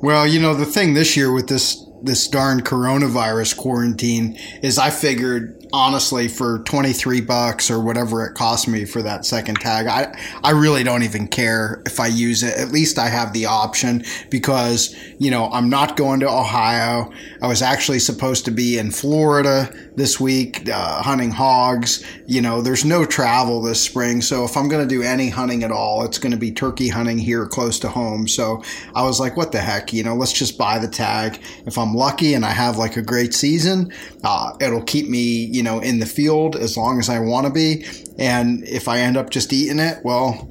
[0.00, 4.90] Well, you know the thing this year with this this darn coronavirus quarantine is I
[4.90, 10.18] figured honestly for 23 bucks or whatever it cost me for that second tag i
[10.42, 12.56] i really don't even care if i use it.
[12.56, 17.12] At least i have the option because you know i'm not going to ohio.
[17.42, 22.04] I was actually supposed to be in florida this week uh, hunting hogs.
[22.26, 24.22] You know there's no travel this spring.
[24.22, 26.88] So if i'm going to do any hunting at all it's going to be turkey
[26.88, 28.26] hunting here close to home.
[28.28, 28.62] So
[28.94, 29.92] i was like what the heck?
[29.92, 31.38] You know let's just buy the tag.
[31.66, 33.92] If i'm lucky and i have like a great season
[34.24, 37.52] uh, it'll keep me you know, in the field as long as I want to
[37.52, 37.84] be.
[38.18, 40.48] And if I end up just eating it, well,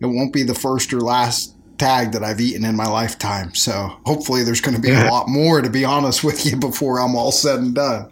[0.00, 3.54] it won't be the first or last tag that I've eaten in my lifetime.
[3.54, 3.72] So
[4.04, 7.16] hopefully there's going to be a lot more, to be honest with you, before I'm
[7.16, 8.10] all said and done.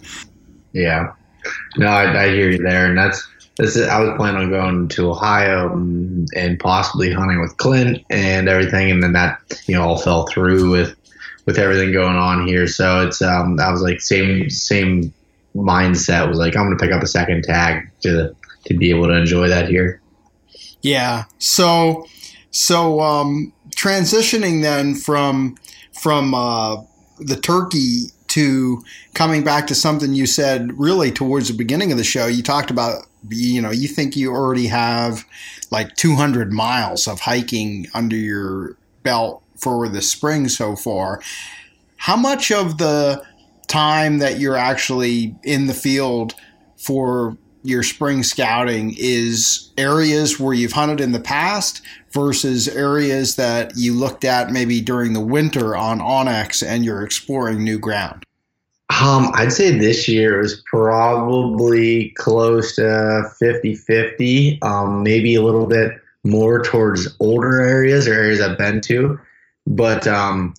[0.73, 1.13] Yeah.
[1.77, 2.87] No, I, I hear you there.
[2.87, 7.41] And that's, this is, I was planning on going to Ohio and, and possibly hunting
[7.41, 8.91] with Clint and everything.
[8.91, 10.97] And then that, you know, all fell through with,
[11.47, 12.67] with everything going on here.
[12.67, 15.13] So it's, um, I was like, same, same
[15.59, 19.07] mindset was like, I'm going to pick up a second tag to to be able
[19.07, 20.01] to enjoy that here.
[20.83, 21.25] Yeah.
[21.38, 22.07] So
[22.51, 25.57] so um, transitioning then from
[26.01, 26.83] from uh,
[27.18, 28.83] the turkey to
[29.14, 32.27] coming back to something you said really towards the beginning of the show.
[32.27, 35.25] You talked about you know you think you already have
[35.71, 41.21] like 200 miles of hiking under your belt for the spring so far.
[41.97, 43.23] How much of the
[43.69, 46.35] time that you're actually in the field
[46.77, 53.73] for your spring scouting is areas where you've hunted in the past versus areas that
[53.77, 58.25] you looked at maybe during the winter on onX and you're exploring new ground?
[59.01, 65.67] Um, I'd say this year was probably close to 50 50, um, maybe a little
[65.67, 65.93] bit
[66.25, 69.19] more towards older areas or areas I've been to.
[69.67, 70.55] But um,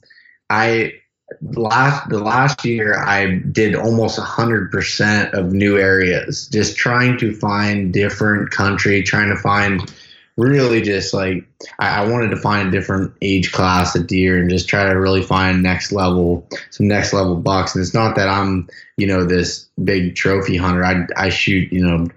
[0.49, 0.93] I
[1.41, 7.33] last the last year I did almost hundred percent of new areas, just trying to
[7.35, 9.91] find different country, trying to find
[10.37, 11.45] really just like
[11.79, 14.97] I, I, wanted to find a different age class of deer and just try to
[14.97, 17.75] really find next level some next level bucks.
[17.75, 20.83] And it's not that I'm you know this big trophy hunter.
[20.83, 22.07] I I shoot you know.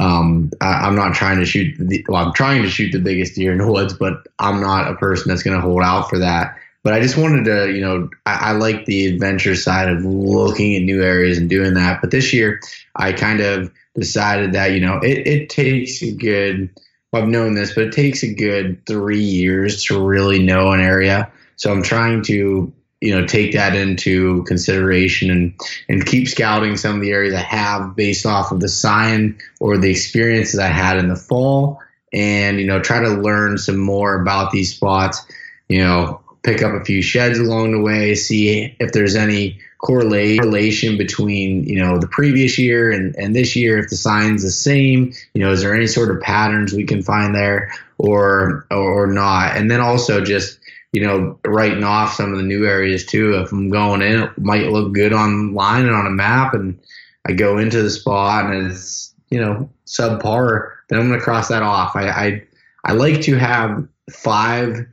[0.00, 3.36] Um, I, am not trying to shoot the, well, I'm trying to shoot the biggest
[3.36, 6.18] deer in the woods, but I'm not a person that's going to hold out for
[6.18, 10.04] that but I just wanted to, you know, I, I like the adventure side of
[10.04, 12.02] looking at new areas and doing that.
[12.02, 12.60] But this year,
[12.94, 16.68] I kind of decided that, you know, it, it takes a good,
[17.10, 20.80] well, I've known this, but it takes a good three years to really know an
[20.80, 21.32] area.
[21.56, 22.70] So I'm trying to,
[23.00, 25.54] you know, take that into consideration and,
[25.88, 29.78] and keep scouting some of the areas I have based off of the sign or
[29.78, 31.80] the experiences I had in the fall
[32.12, 35.24] and, you know, try to learn some more about these spots.
[35.68, 40.96] You know, pick up a few sheds along the way, see if there's any correlation
[40.96, 45.12] between you know the previous year and, and this year if the sign's the same
[45.34, 49.56] you know is there any sort of patterns we can find there or or not?
[49.56, 50.58] And then also just
[50.92, 54.38] you know writing off some of the new areas too if i'm going in it
[54.38, 56.78] might look good online and on a map and
[57.26, 61.48] i go into the spot and it's you know subpar then i'm going to cross
[61.48, 61.96] that off.
[61.96, 62.42] I i,
[62.84, 64.86] I like to have five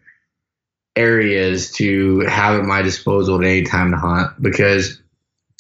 [0.96, 5.00] areas to have at my disposal at any time to hunt because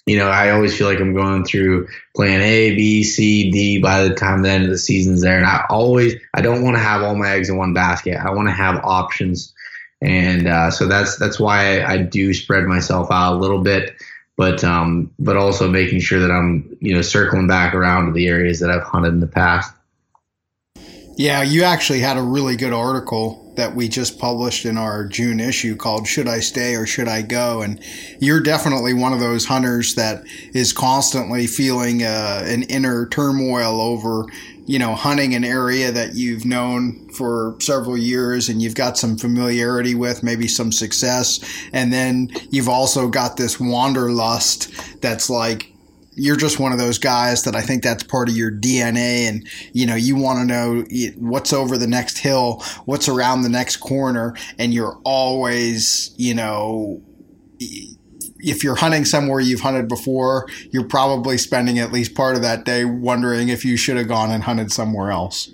[0.05, 4.03] you know I always feel like I'm going through plan A, B, C, D by
[4.07, 6.83] the time the end of the season's there, and I always I don't want to
[6.83, 8.17] have all my eggs in one basket.
[8.17, 9.53] I want to have options,
[10.01, 13.95] and uh, so that's that's why I, I do spread myself out a little bit.
[14.37, 18.27] But um, but also making sure that I'm you know circling back around to the
[18.27, 19.73] areas that I've hunted in the past.
[21.17, 25.39] Yeah, you actually had a really good article that we just published in our June
[25.39, 27.61] issue called Should I Stay or Should I Go?
[27.61, 27.79] And
[28.19, 34.25] you're definitely one of those hunters that is constantly feeling uh, an inner turmoil over,
[34.65, 39.17] you know, hunting an area that you've known for several years and you've got some
[39.17, 41.39] familiarity with, maybe some success.
[41.73, 45.70] And then you've also got this wanderlust that's like,
[46.21, 49.27] you're just one of those guys that I think that's part of your DNA.
[49.27, 50.85] And, you know, you want to know
[51.17, 54.35] what's over the next hill, what's around the next corner.
[54.59, 57.01] And you're always, you know,
[57.59, 62.65] if you're hunting somewhere you've hunted before, you're probably spending at least part of that
[62.65, 65.49] day wondering if you should have gone and hunted somewhere else.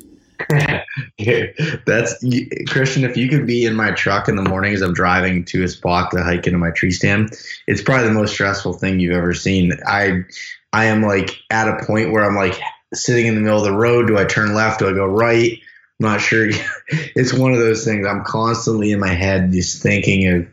[1.85, 2.23] That's
[2.69, 3.03] Christian.
[3.03, 5.67] If you could be in my truck in the morning as I'm driving to a
[5.67, 7.31] spot to hike into my tree stand,
[7.67, 9.73] it's probably the most stressful thing you've ever seen.
[9.85, 10.23] I,
[10.71, 12.59] I am like at a point where I'm like
[12.93, 14.07] sitting in the middle of the road.
[14.07, 14.79] Do I turn left?
[14.79, 15.59] Do I go right?
[15.99, 16.47] I'm not sure.
[16.87, 18.05] it's one of those things.
[18.05, 20.47] I'm constantly in my head just thinking of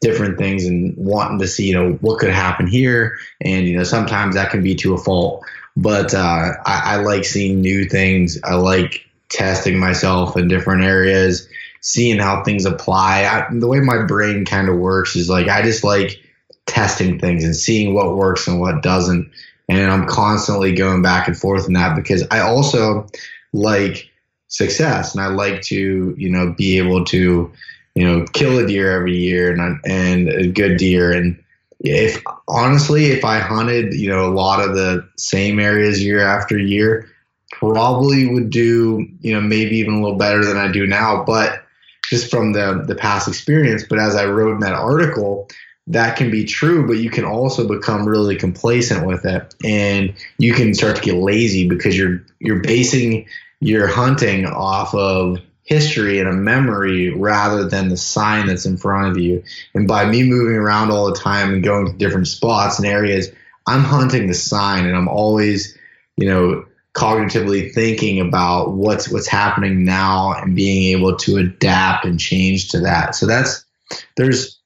[0.00, 3.18] different things and wanting to see, you know, what could happen here.
[3.40, 5.44] And you know, sometimes that can be to a fault.
[5.76, 8.38] But uh, I, I like seeing new things.
[8.42, 11.48] I like testing myself in different areas,
[11.80, 13.24] seeing how things apply.
[13.24, 16.20] I, the way my brain kind of works is like I just like
[16.66, 19.30] testing things and seeing what works and what doesn't.
[19.68, 23.06] And I'm constantly going back and forth in that because I also
[23.52, 24.10] like
[24.48, 27.52] success and I like to, you know, be able to,
[27.94, 31.42] you know, kill a deer every year and and a good deer and
[31.78, 36.58] if honestly if I hunted, you know, a lot of the same areas year after
[36.58, 37.08] year,
[37.60, 41.62] probably would do, you know, maybe even a little better than I do now, but
[42.08, 43.84] just from the the past experience.
[43.88, 45.48] But as I wrote in that article,
[45.88, 50.54] that can be true, but you can also become really complacent with it, and you
[50.54, 53.26] can start to get lazy because you're you're basing
[53.60, 59.08] your hunting off of history and a memory rather than the sign that's in front
[59.08, 59.44] of you.
[59.74, 63.30] And by me moving around all the time and going to different spots and areas,
[63.66, 65.78] I'm hunting the sign and I'm always,
[66.16, 66.64] you know,
[67.00, 72.80] cognitively thinking about what's what's happening now and being able to adapt and change to
[72.80, 73.14] that.
[73.14, 73.64] So that's
[74.16, 74.58] there's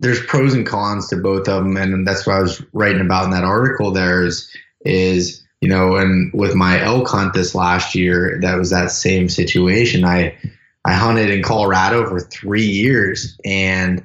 [0.00, 3.24] there's pros and cons to both of them, and that's what I was writing about
[3.24, 3.92] in that article.
[3.92, 8.70] There is is you know, and with my elk hunt this last year, that was
[8.70, 10.04] that same situation.
[10.04, 10.36] I
[10.84, 14.04] I hunted in Colorado for three years, and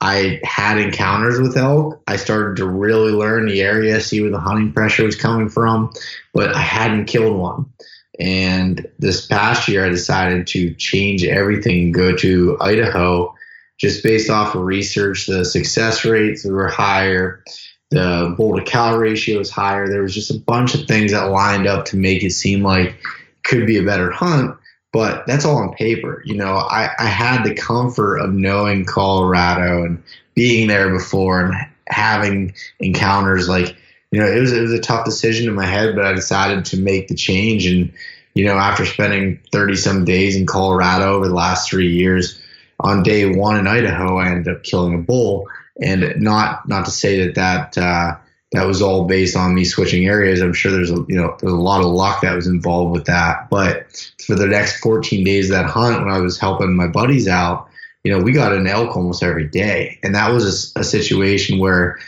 [0.00, 2.00] I had encounters with elk.
[2.06, 5.92] I started to really learn the area, see where the hunting pressure was coming from,
[6.32, 7.72] but I hadn't killed one.
[8.20, 13.34] And this past year, I decided to change everything and go to Idaho
[13.76, 15.26] just based off of research.
[15.26, 17.42] The success rates were higher,
[17.90, 19.88] the bull to cow ratio was higher.
[19.88, 22.88] There was just a bunch of things that lined up to make it seem like
[22.88, 22.96] it
[23.44, 24.57] could be a better hunt
[24.92, 26.22] but that's all on paper.
[26.24, 30.02] You know, I, I had the comfort of knowing Colorado and
[30.34, 31.54] being there before and
[31.88, 33.76] having encounters like,
[34.10, 36.64] you know, it was it was a tough decision in my head, but I decided
[36.66, 37.66] to make the change.
[37.66, 37.92] And,
[38.34, 42.40] you know, after spending 30 some days in Colorado over the last three years,
[42.80, 45.48] on day one in Idaho, I ended up killing a bull.
[45.80, 48.16] And not not to say that that uh,
[48.52, 50.40] that was all based on me switching areas.
[50.40, 53.04] I'm sure there's a you know there's a lot of luck that was involved with
[53.06, 53.50] that.
[53.50, 57.28] But for the next 14 days of that hunt, when I was helping my buddies
[57.28, 57.68] out,
[58.04, 61.58] you know, we got an elk almost every day, and that was a, a situation
[61.58, 61.98] where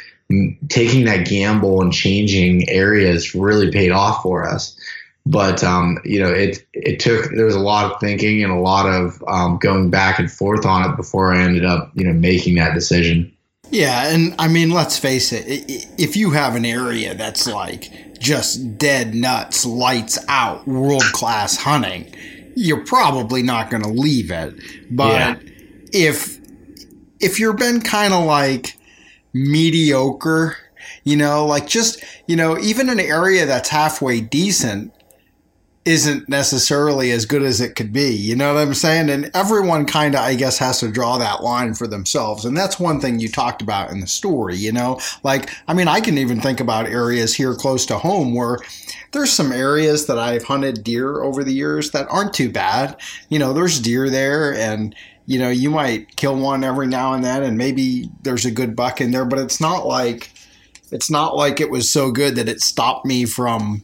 [0.68, 4.78] taking that gamble and changing areas really paid off for us.
[5.26, 8.58] But um, you know, it it took there was a lot of thinking and a
[8.58, 12.14] lot of um, going back and forth on it before I ended up you know
[12.14, 13.36] making that decision.
[13.70, 15.44] Yeah, and I mean, let's face it.
[15.98, 22.12] If you have an area that's like just dead nuts, lights out, world class hunting,
[22.56, 24.54] you're probably not going to leave it.
[24.90, 25.38] But yeah.
[25.92, 26.38] if
[27.20, 28.76] if you've been kind of like
[29.32, 30.56] mediocre,
[31.04, 34.92] you know, like just you know, even an area that's halfway decent,
[35.90, 38.14] isn't necessarily as good as it could be.
[38.14, 39.10] You know what I'm saying?
[39.10, 42.44] And everyone kind of, I guess, has to draw that line for themselves.
[42.44, 45.00] And that's one thing you talked about in the story, you know?
[45.24, 48.58] Like, I mean, I can even think about areas here close to home where
[49.10, 52.96] there's some areas that I've hunted deer over the years that aren't too bad.
[53.28, 54.94] You know, there's deer there and,
[55.26, 58.76] you know, you might kill one every now and then and maybe there's a good
[58.76, 60.30] buck in there, but it's not like,
[60.92, 63.82] it's not like it was so good that it stopped me from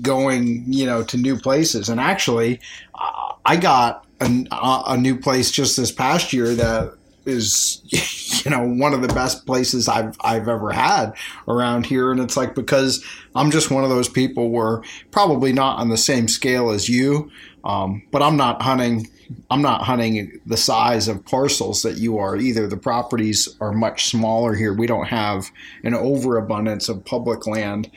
[0.00, 1.88] going, you know, to new places.
[1.88, 2.60] And actually,
[2.94, 4.46] uh, I got a,
[4.86, 7.80] a new place just this past year that is
[8.44, 11.12] you know one of the best places I've I've ever had
[11.46, 12.10] around here.
[12.10, 15.96] And it's like because I'm just one of those people where probably not on the
[15.96, 17.30] same scale as you
[17.64, 19.08] um, but I'm not hunting
[19.50, 22.66] I'm not hunting the size of parcels that you are either.
[22.66, 24.74] The properties are much smaller here.
[24.74, 25.50] We don't have
[25.84, 27.90] an overabundance of public land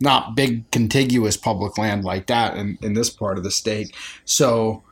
[0.00, 3.94] not big contiguous public land like that in, in this part of the state.
[4.24, 4.82] So,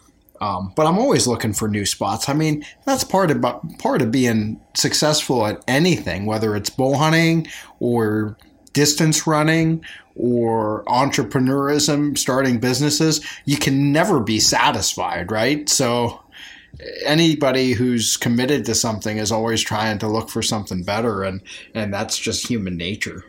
[0.41, 2.29] um, but I'm always looking for new spots.
[2.29, 3.43] I mean, that's part of
[3.79, 7.47] part of being successful at anything, whether it's bow hunting
[7.81, 8.37] or
[8.73, 9.85] distance running
[10.17, 13.25] or entrepreneurism, starting businesses.
[13.45, 15.69] You can never be satisfied, right?
[15.69, 16.21] So,
[17.07, 21.43] anybody who's committed to something is always trying to look for something better, and
[21.75, 23.25] and that's just human nature.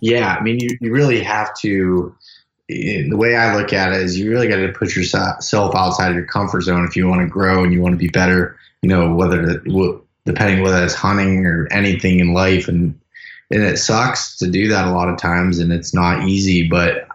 [0.00, 2.14] Yeah, I mean, you, you really have to.
[2.68, 6.16] The way I look at it is, you really got to put yourself outside of
[6.16, 8.58] your comfort zone if you want to grow and you want to be better.
[8.82, 9.62] You know, whether
[10.26, 12.98] depending whether it's hunting or anything in life, and
[13.50, 16.68] and it sucks to do that a lot of times, and it's not easy.
[16.68, 17.08] But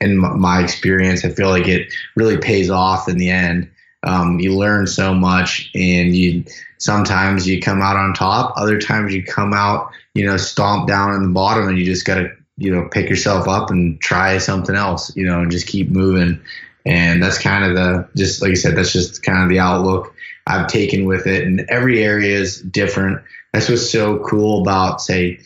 [0.00, 3.70] in my experience, I feel like it really pays off in the end.
[4.02, 6.44] Um, you learn so much, and you
[6.78, 8.52] sometimes you come out on top.
[8.56, 12.06] Other times you come out you know, stomp down in the bottom and you just
[12.06, 15.66] got to, you know, pick yourself up and try something else, you know, and just
[15.66, 16.40] keep moving.
[16.86, 20.14] And that's kind of the, just like I said, that's just kind of the outlook
[20.46, 21.44] I've taken with it.
[21.44, 23.22] And every area is different.
[23.52, 25.40] That's what's so cool about, say,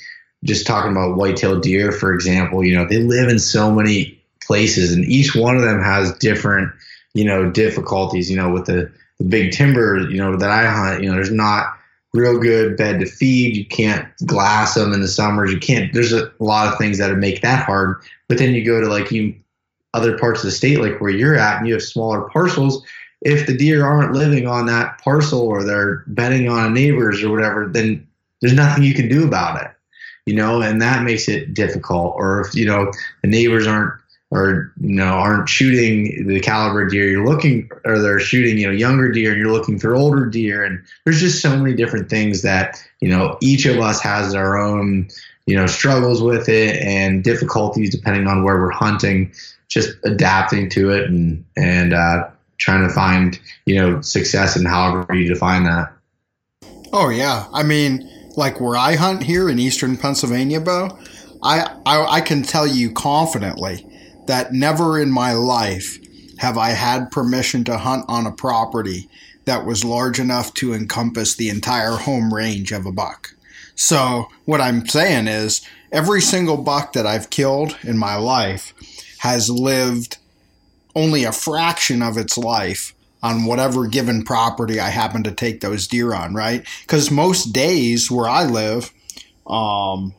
[0.44, 4.92] just talking about whitetail deer, for example, you know, they live in so many places
[4.92, 6.72] and each one of them has different,
[7.12, 11.02] you know, difficulties, you know, with the, the big timber, you know, that I hunt,
[11.02, 11.76] you know, there's not,
[12.12, 13.56] real good bed to feed.
[13.56, 15.52] You can't glass them in the summers.
[15.52, 15.92] You can't.
[15.92, 18.00] There's a lot of things that make that hard.
[18.28, 19.34] But then you go to like you
[19.94, 22.84] other parts of the state, like where you're at, and you have smaller parcels.
[23.22, 27.30] If the deer aren't living on that parcel or they're bedding on a neighbor's or
[27.30, 28.06] whatever, then
[28.40, 29.70] there's nothing you can do about it.
[30.26, 32.14] You know, and that makes it difficult.
[32.16, 32.92] Or if you know
[33.22, 33.99] the neighbors aren't
[34.30, 38.72] or you know aren't shooting the caliber deer you're looking or they're shooting you know
[38.72, 42.42] younger deer and you're looking for older deer and there's just so many different things
[42.42, 45.08] that you know each of us has our own
[45.50, 49.32] you know, struggles with it and difficulties depending on where we're hunting,
[49.68, 52.28] just adapting to it and, and, uh,
[52.58, 55.92] trying to find, you know, success in however you define that.
[56.92, 57.48] Oh yeah.
[57.52, 60.96] I mean, like where I hunt here in eastern Pennsylvania, Beau,
[61.42, 63.84] I, I, I can tell you confidently
[64.30, 65.98] that never in my life
[66.38, 69.08] have I had permission to hunt on a property
[69.44, 73.34] that was large enough to encompass the entire home range of a buck.
[73.74, 78.72] So, what I'm saying is, every single buck that I've killed in my life
[79.18, 80.18] has lived
[80.94, 85.88] only a fraction of its life on whatever given property I happen to take those
[85.88, 86.64] deer on, right?
[86.82, 88.92] Because most days where I live,
[89.48, 90.14] um,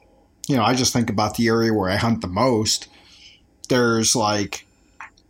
[0.49, 2.89] you know, I just think about the area where I hunt the most.
[3.71, 4.67] There's like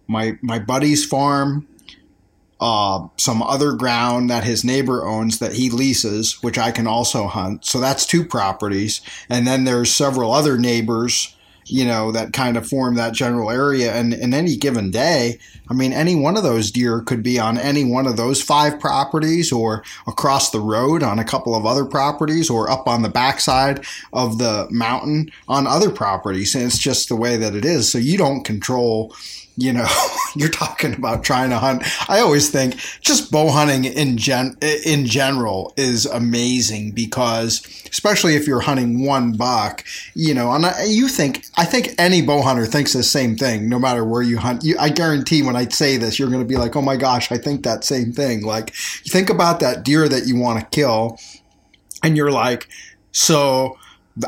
[0.07, 1.67] my my buddy's farm,
[2.59, 7.27] uh, some other ground that his neighbor owns that he leases, which I can also
[7.27, 7.65] hunt.
[7.65, 9.01] So that's two properties.
[9.29, 11.35] And then there's several other neighbors,
[11.66, 13.93] you know, that kind of form that general area.
[13.93, 15.39] And in any given day,
[15.70, 18.80] I mean, any one of those deer could be on any one of those five
[18.80, 23.09] properties or across the road on a couple of other properties or up on the
[23.09, 26.55] backside of the mountain on other properties.
[26.55, 27.91] And it's just the way that it is.
[27.91, 29.16] So you don't control
[29.58, 29.88] you know,
[30.36, 31.84] you're talking about trying to hunt.
[32.10, 38.47] I always think just bow hunting in gen in general is amazing because, especially if
[38.47, 39.84] you're hunting one buck,
[40.16, 43.70] you know, and I, you think I think any bow hunter thinks the same thing,
[43.70, 44.64] no matter where you hunt.
[44.64, 47.32] You, I guarantee when I say this, you're going to be like, "Oh my gosh,
[47.32, 48.74] I think that same thing." Like,
[49.04, 51.20] you think about that deer that you want to kill,
[52.04, 52.68] and you're like,
[53.12, 53.78] so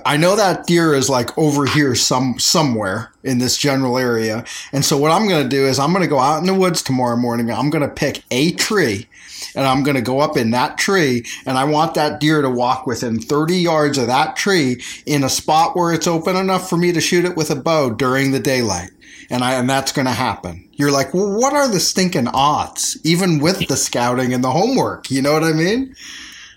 [0.06, 4.46] I know that deer is like over here some somewhere in this general area.
[4.72, 6.54] And so what I'm going to do is I'm going to go out in the
[6.54, 7.52] woods tomorrow morning.
[7.52, 9.08] I'm going to pick a tree
[9.56, 12.50] and I'm going to go up in that tree and I want that deer to
[12.50, 16.78] walk within 30 yards of that tree in a spot where it's open enough for
[16.78, 18.92] me to shoot it with a bow during the daylight.
[19.30, 20.70] And I and that's going to happen.
[20.74, 25.10] You're like, "Well, what are the stinking odds even with the scouting and the homework?"
[25.10, 25.96] You know what I mean?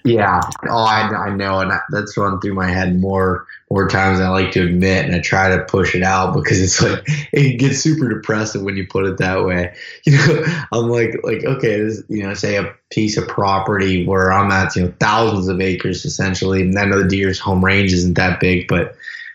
[0.06, 0.40] Yeah.
[0.68, 4.30] Oh, I, I know, and that's run through my head more more times than I
[4.30, 7.02] like to admit, and I try to push it out because it's like
[7.32, 9.74] it gets super depressing when you put it that way.
[10.04, 14.32] You know, I'm like like okay, this, you know, say a piece of property where
[14.32, 17.92] I'm at, you know, thousands of acres essentially, and I know the deer's home range
[17.92, 18.94] isn't that big, but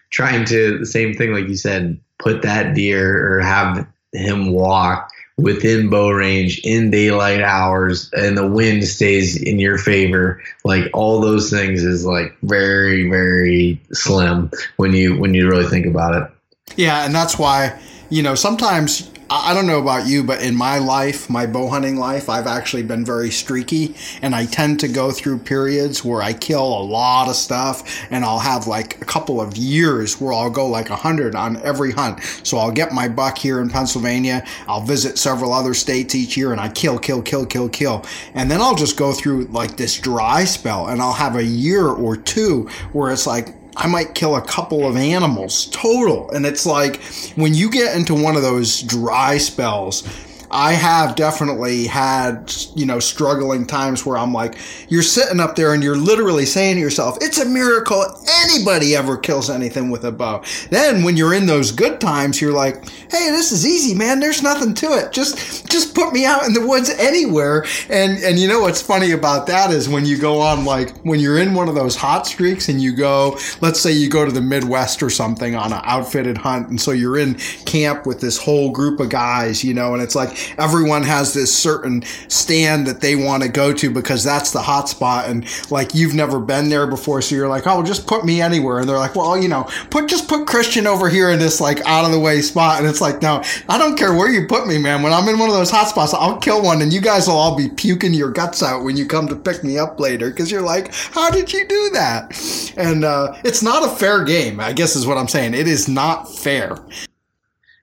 [0.09, 5.10] trying to the same thing like you said, put that deer or have him walk
[5.41, 10.41] within bow range in daylight hours and the wind stays in your favor.
[10.63, 15.85] Like all those things is like very very slim when you when you really think
[15.85, 16.31] about it.
[16.77, 17.79] Yeah and that's why
[18.09, 21.95] you know sometimes I don't know about you, but in my life, my bow hunting
[21.95, 26.33] life, I've actually been very streaky and I tend to go through periods where I
[26.33, 30.49] kill a lot of stuff and I'll have like a couple of years where I'll
[30.49, 32.21] go like a hundred on every hunt.
[32.43, 34.45] So I'll get my buck here in Pennsylvania.
[34.67, 38.05] I'll visit several other states each year and I kill, kill, kill, kill, kill.
[38.33, 41.87] And then I'll just go through like this dry spell and I'll have a year
[41.87, 46.29] or two where it's like I might kill a couple of animals total.
[46.31, 47.01] And it's like
[47.35, 50.03] when you get into one of those dry spells,
[50.51, 54.57] I have definitely had, you know, struggling times where I'm like,
[54.89, 58.03] you're sitting up there and you're literally saying to yourself, it's a miracle
[58.43, 60.43] anybody ever kills anything with a bow.
[60.69, 64.19] Then when you're in those good times, you're like, hey, this is easy, man.
[64.19, 65.13] There's nothing to it.
[65.13, 67.65] Just, just put me out in the woods anywhere.
[67.89, 71.19] And, and you know what's funny about that is when you go on, like, when
[71.19, 74.31] you're in one of those hot streaks and you go, let's say you go to
[74.31, 76.69] the Midwest or something on an outfitted hunt.
[76.69, 77.35] And so you're in
[77.65, 81.55] camp with this whole group of guys, you know, and it's like, everyone has this
[81.55, 85.93] certain stand that they want to go to because that's the hot spot and like
[85.93, 88.79] you've never been there before so you're like oh just put me anywhere.
[88.79, 91.79] And they're like well you know put just put christian over here in this like
[91.85, 92.79] out of the way spot.
[92.79, 95.01] And it's like no i don't care where you put me man.
[95.01, 97.35] When i'm in one of those hot spots i'll kill one and you guys will
[97.35, 100.29] all be puking your guts out when you come to pick me up later.
[100.29, 102.73] Because you're like how did you do that?
[102.77, 105.53] And uh, it's not a fair game i guess is what i'm saying.
[105.53, 106.77] It is not fair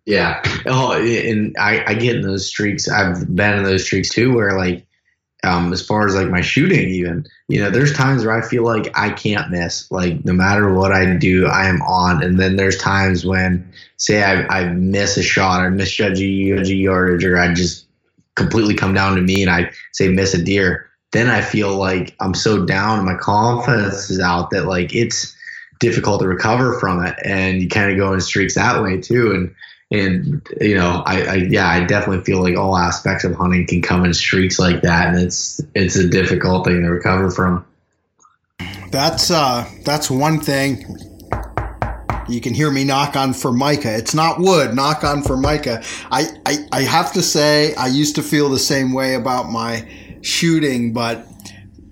[0.08, 0.40] yeah.
[0.64, 2.88] Oh, and I, I get in those streaks.
[2.88, 4.86] I've been in those streaks too, where like,
[5.44, 8.64] um, as far as like my shooting, even, you know, there's times where I feel
[8.64, 9.88] like I can't miss.
[9.90, 12.22] Like, no matter what I do, I am on.
[12.22, 17.22] And then there's times when, say, I, I miss a shot or misjudge a yardage,
[17.22, 17.86] or I just
[18.34, 20.88] completely come down to me and I say miss a deer.
[21.12, 25.36] Then I feel like I'm so down my confidence is out that like it's
[25.80, 27.14] difficult to recover from it.
[27.24, 29.32] And you kind of go in streaks that way too.
[29.32, 29.54] And,
[29.90, 33.80] and you know, I, I, yeah, I definitely feel like all aspects of hunting can
[33.80, 37.64] come in streaks like that, and it's it's a difficult thing to recover from.
[38.90, 40.84] That's uh, that's one thing.
[42.28, 43.96] You can hear me knock on for formica.
[43.96, 44.74] It's not wood.
[44.74, 45.82] Knock on formica.
[46.10, 49.88] I, I, I have to say, I used to feel the same way about my
[50.20, 51.26] shooting, but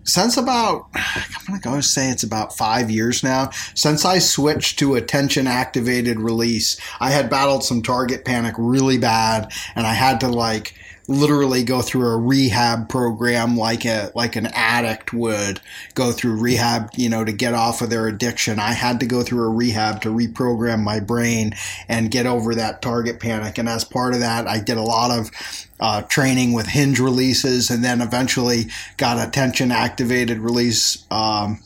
[0.06, 4.94] since about I'm gonna go say it's about five years now since I switched to
[4.94, 6.80] a tension activated release.
[7.00, 10.74] I had battled some target panic really bad, and I had to like
[11.08, 15.60] literally go through a rehab program like a like an addict would
[15.94, 19.22] go through rehab you know to get off of their addiction i had to go
[19.22, 21.54] through a rehab to reprogram my brain
[21.88, 25.16] and get over that target panic and as part of that i did a lot
[25.16, 25.30] of
[25.80, 28.66] uh, training with hinge releases and then eventually
[28.96, 31.60] got a tension activated release um,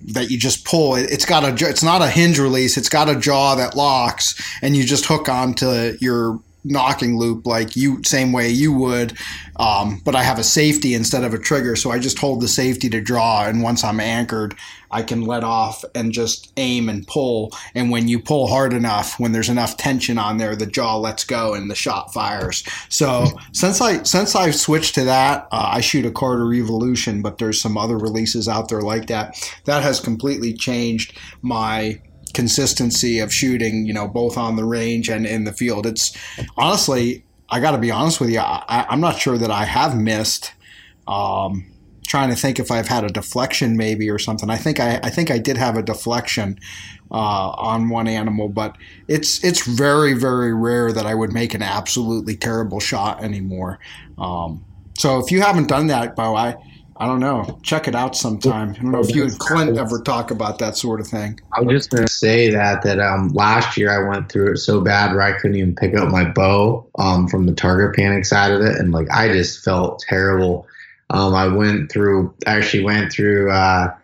[0.00, 0.94] that you just pull.
[0.96, 2.76] It it's got a it's not a hinge release.
[2.76, 7.76] It's got a jaw that locks and you just hook onto your nocking loop like
[7.76, 9.16] you same way you would
[9.56, 12.48] um, but i have a safety instead of a trigger so i just hold the
[12.48, 14.54] safety to draw and once i'm anchored
[14.90, 19.18] i can let off and just aim and pull and when you pull hard enough
[19.18, 22.64] when there's enough tension on there the jaw lets go and the shot fires.
[22.88, 27.38] So since i since i've switched to that uh, i shoot a carter evolution but
[27.38, 29.36] there's some other releases out there like that.
[29.64, 32.00] That has completely changed my
[32.34, 35.86] consistency of shooting, you know, both on the range and in the field.
[35.86, 36.16] It's
[36.56, 39.96] honestly, I got to be honest with you, I, am not sure that I have
[39.96, 40.52] missed.
[41.08, 41.66] Um,
[42.10, 44.50] trying to think if I've had a deflection maybe or something.
[44.50, 46.58] I think I, I think I did have a deflection
[47.12, 48.76] uh, on one animal, but
[49.06, 53.78] it's it's very very rare that I would make an absolutely terrible shot anymore.
[54.18, 54.64] Um,
[54.98, 56.56] so if you haven't done that, Beau, I
[57.00, 57.58] I don't know.
[57.62, 58.72] Check it out sometime.
[58.72, 61.40] I don't know if you and Clint ever talk about that sort of thing.
[61.50, 64.82] I was just gonna say that that um, last year I went through it so
[64.82, 68.52] bad where I couldn't even pick up my bow um, from the target panic side
[68.52, 70.66] of it, and like I just felt terrible.
[71.08, 73.94] Um, I went through, I actually went through uh,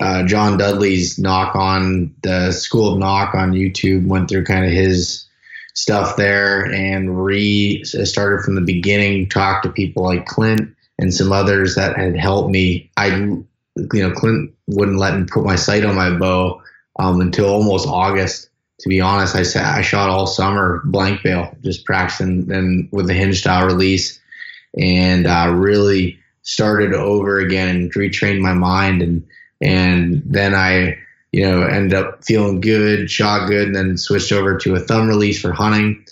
[0.00, 4.06] uh, John Dudley's Nock On the School of Nock on YouTube.
[4.06, 5.26] Went through kind of his
[5.74, 9.28] stuff there and re started from the beginning.
[9.28, 12.90] Talked to people like Clint and some others that had helped me.
[12.96, 13.46] I, you
[13.76, 16.62] know, Clint wouldn't let me put my sight on my bow
[16.98, 18.50] um, until almost August.
[18.80, 23.06] To be honest, I said I shot all summer blank bale, just practicing and with
[23.06, 24.20] the hinge style release,
[24.78, 29.26] and uh, really started over again, and retrained my mind, and
[29.60, 30.98] and then I,
[31.32, 35.08] you know, ended up feeling good, shot good, and then switched over to a thumb
[35.08, 36.04] release for hunting.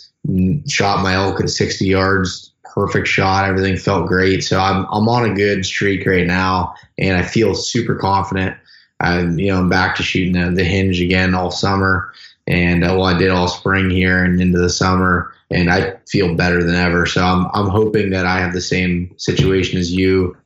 [0.67, 3.49] Shot my elk at 60 yards perfect shot.
[3.49, 4.45] Everything felt great.
[4.45, 8.57] So I'm I'm on a good streak right now, and I feel super confident.
[9.01, 12.13] I'm you know I'm back to shooting the, the hinge again all summer,
[12.47, 16.37] and uh, well I did all spring here and into the summer, and I feel
[16.37, 17.05] better than ever.
[17.05, 20.37] So I'm I'm hoping that I have the same situation as you,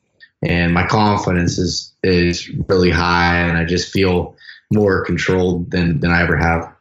[0.42, 4.36] and my confidence is is really high, and I just feel
[4.72, 6.71] more controlled than than I ever have.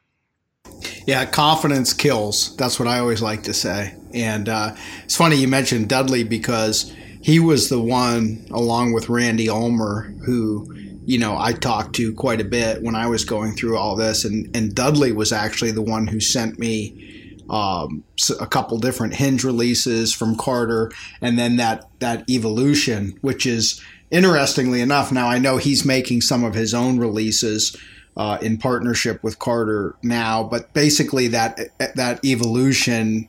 [1.05, 2.55] Yeah, confidence kills.
[2.57, 3.95] That's what I always like to say.
[4.13, 9.49] And uh, it's funny you mentioned Dudley because he was the one, along with Randy
[9.49, 10.73] Ulmer, who
[11.05, 14.25] you know I talked to quite a bit when I was going through all this.
[14.25, 18.03] And and Dudley was actually the one who sent me um,
[18.39, 24.81] a couple different hinge releases from Carter, and then that that evolution, which is interestingly
[24.81, 27.75] enough, now I know he's making some of his own releases
[28.17, 30.43] uh, in partnership with Carter now.
[30.43, 31.59] But basically, that
[31.95, 33.27] that evolution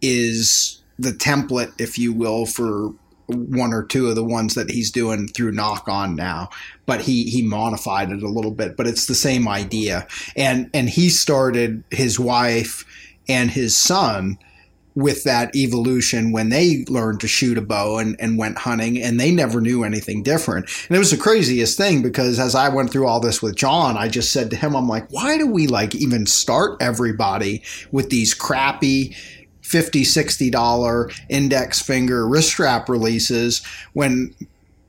[0.00, 2.94] is the template, if you will, for
[3.26, 6.50] one or two of the ones that he's doing through Nock On now
[6.86, 10.06] but he he modified it a little bit but it's the same idea
[10.36, 12.84] and and he started his wife
[13.28, 14.38] and his son
[14.94, 19.18] with that evolution when they learned to shoot a bow and, and went hunting and
[19.18, 20.68] they never knew anything different.
[20.88, 23.96] And it was the craziest thing because as I went through all this with John,
[23.96, 28.10] I just said to him, I'm like, why do we like even start everybody with
[28.10, 29.16] these crappy
[29.62, 33.64] 50 $60 index finger wrist strap releases
[33.94, 34.34] when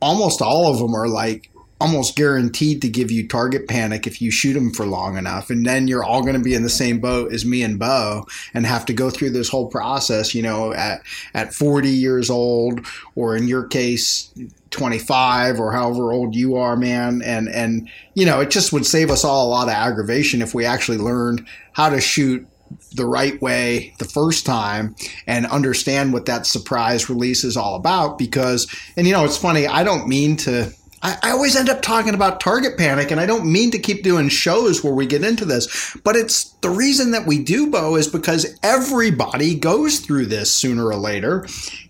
[0.01, 1.49] almost all of them are like
[1.82, 5.49] almost guaranteed to give you target panic if you shoot them for long enough.
[5.49, 8.26] And then you're all going to be in the same boat as me and Beau
[8.53, 11.01] and have to go through this whole process, you know, at,
[11.34, 14.32] at 40 years old, or in your case,
[14.71, 17.21] 25 or however old you are, man.
[17.21, 20.53] And, and, you know, it just would save us all a lot of aggravation if
[20.53, 22.47] we actually learned how to shoot
[22.93, 24.95] the right way the first time
[25.28, 28.67] and understand what that surprise release is all about because
[28.97, 32.13] and you know it's funny i don't mean to I, I always end up talking
[32.13, 35.45] about target panic, and I don't mean to keep doing shows where we get into
[35.45, 40.51] this, but it's the reason that we do, Beau, is because everybody goes through this
[40.51, 41.47] sooner or later.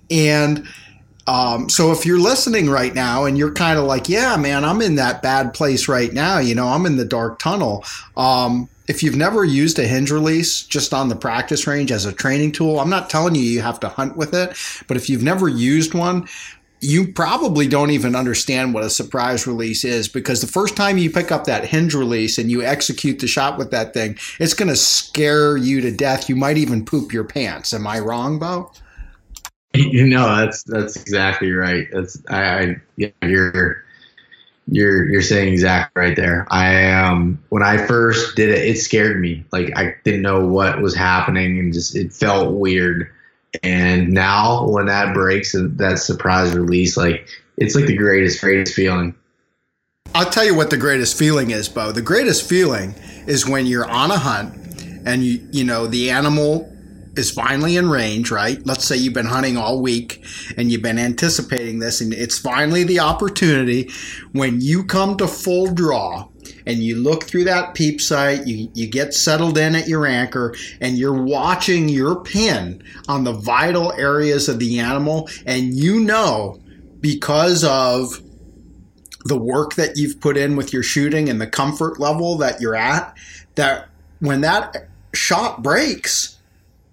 [0.10, 0.68] And
[1.28, 4.82] um, so if you're listening right now and you're kind of like, yeah, man, I'm
[4.82, 7.84] in that bad place right now, you know, I'm in the dark tunnel.
[8.16, 12.14] Um, if you've never used a hinge release just on the practice range as a
[12.14, 14.56] training tool, I'm not telling you you have to hunt with it,
[14.88, 16.28] but if you've never used one,
[16.86, 21.10] you probably don't even understand what a surprise release is because the first time you
[21.10, 24.70] pick up that hinge release and you execute the shot with that thing, it's going
[24.70, 26.30] to scare you to death.
[26.30, 27.74] You might even poop your pants.
[27.74, 28.72] Am I wrong, Beau?
[29.78, 31.86] You know, that's that's exactly right.
[31.92, 33.84] That's I, I yeah, you're
[34.68, 36.48] you're you're saying exactly right there.
[36.50, 39.44] I um when I first did it, it scared me.
[39.52, 43.12] Like I didn't know what was happening and just it felt weird.
[43.64, 47.28] And now when that breaks, that surprise release, like
[47.58, 49.16] it's like the greatest, greatest feeling.
[50.14, 51.92] I'll tell you what the greatest feeling is, Beau.
[51.92, 52.96] The greatest feeling
[53.28, 54.56] is when you're on a hunt
[55.06, 56.72] and you you know the animal
[57.18, 58.66] is finally in range, right?
[58.66, 60.24] Let's say you've been hunting all week
[60.58, 63.90] and you've been anticipating this, and it's finally the opportunity
[64.34, 66.28] when you come to full draw
[66.66, 70.56] and you look through that peep sight, you, you get settled in at your anchor,
[70.82, 76.60] and you're watching your pin on the vital areas of the animal, and you know
[77.02, 78.22] because of
[79.26, 82.76] the work that you've put in with your shooting and the comfort level that you're
[82.76, 83.16] at,
[83.56, 83.90] that
[84.20, 86.35] when that shot breaks,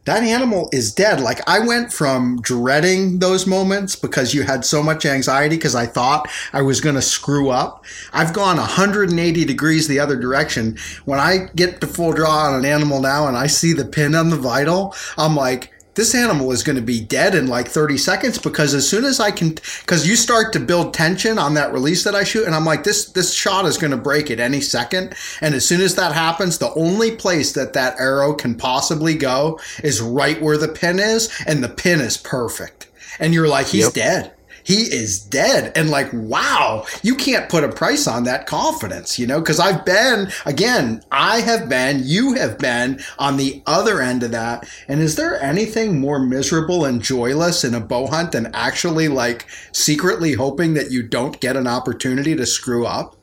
[0.04, 1.20] that animal is dead.
[1.20, 5.86] Like I went from dreading those moments because you had so much anxiety because I
[5.86, 7.84] thought I was going to screw up.
[8.12, 10.76] I've gone 180 degrees the other direction.
[11.04, 14.14] When I get to full draw on an animal now and I see the pin
[14.14, 17.98] on the vital, I'm like, this animal is going to be dead in like 30
[17.98, 21.72] seconds because as soon as I can, because you start to build tension on that
[21.72, 24.40] release that I shoot, and I'm like, this this shot is going to break at
[24.40, 25.14] any second.
[25.40, 29.60] And as soon as that happens, the only place that that arrow can possibly go
[29.82, 32.88] is right where the pin is, and the pin is perfect.
[33.18, 33.92] And you're like, he's yep.
[33.92, 34.32] dead
[34.64, 35.72] he is dead.
[35.76, 39.84] And like, wow, you can't put a price on that confidence, you know, because I've
[39.84, 44.68] been, again, I have been, you have been on the other end of that.
[44.88, 49.46] And is there anything more miserable and joyless in a bow hunt than actually like
[49.72, 53.16] secretly hoping that you don't get an opportunity to screw up?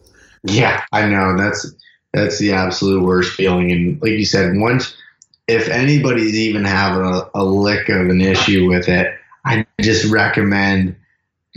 [0.43, 1.37] Yeah, I know.
[1.37, 1.73] That's,
[2.13, 3.71] that's the absolute worst feeling.
[3.71, 4.95] And like you said, once,
[5.47, 9.07] if anybody's even having a, a lick of an issue with it,
[9.45, 10.95] I just recommend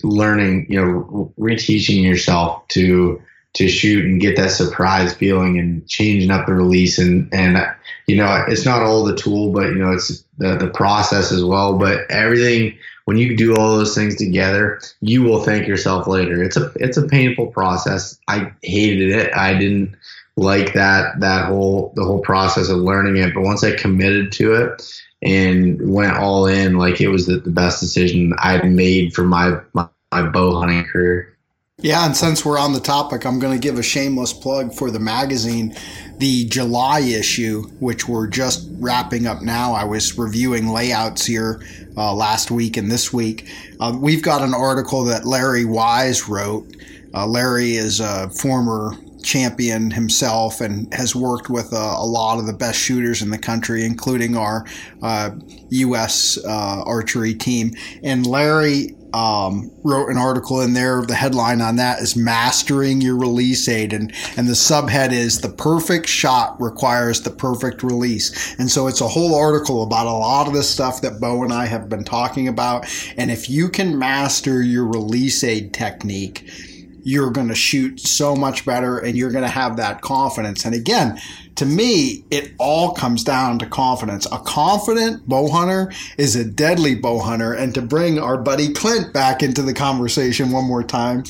[0.03, 3.21] learning, you know, reteaching yourself to
[3.55, 6.99] to shoot and get that surprise feeling and changing up the release.
[6.99, 7.59] And and
[8.07, 11.45] you know it's not all the tool but you know it's the the process as
[11.45, 11.79] well.
[11.79, 16.43] But everything when you do all those things together you will thank yourself later.
[16.43, 18.19] It's a it's a painful process.
[18.29, 19.35] I hated it.
[19.37, 19.97] I didn't
[20.37, 23.35] like that that whole the whole process of learning it.
[23.35, 27.51] But once i committed to it and went all in like it was the, the
[27.51, 31.33] best decision I'd made for my, my, my bow hunting career.
[31.79, 34.91] Yeah, and since we're on the topic, I'm going to give a shameless plug for
[34.91, 35.75] the magazine.
[36.19, 41.61] The July issue, which we're just wrapping up now, I was reviewing layouts here
[41.97, 43.51] uh, last week and this week.
[43.81, 46.69] Uh, we've got an article that Larry Wise wrote.
[47.15, 52.47] Uh, Larry is a former champion himself and has worked with a, a, lot of
[52.47, 54.67] the best shooters in the country, including our
[55.03, 55.31] uh,
[55.71, 56.39] U.S.
[56.45, 57.73] Uh, archery team.
[58.03, 61.03] And Larry um, wrote an article in there.
[61.03, 65.51] The headline on that is "Mastering Your Release Aid," and and the subhead is "The
[65.51, 70.47] Perfect Shot Requires the Perfect Release." And so it's a whole article about a lot
[70.47, 72.87] of the stuff that Beau and I have been talking about.
[73.17, 76.49] And if you can master your release aid technique
[77.03, 80.65] you're going to shoot so much better and you're going to have that confidence.
[80.65, 81.21] And again,
[81.57, 84.27] to me, it all comes down to confidence.
[84.27, 87.53] A confident bow hunter is a deadly bow hunter.
[87.53, 91.25] And to bring our buddy Clint back into the conversation one more time,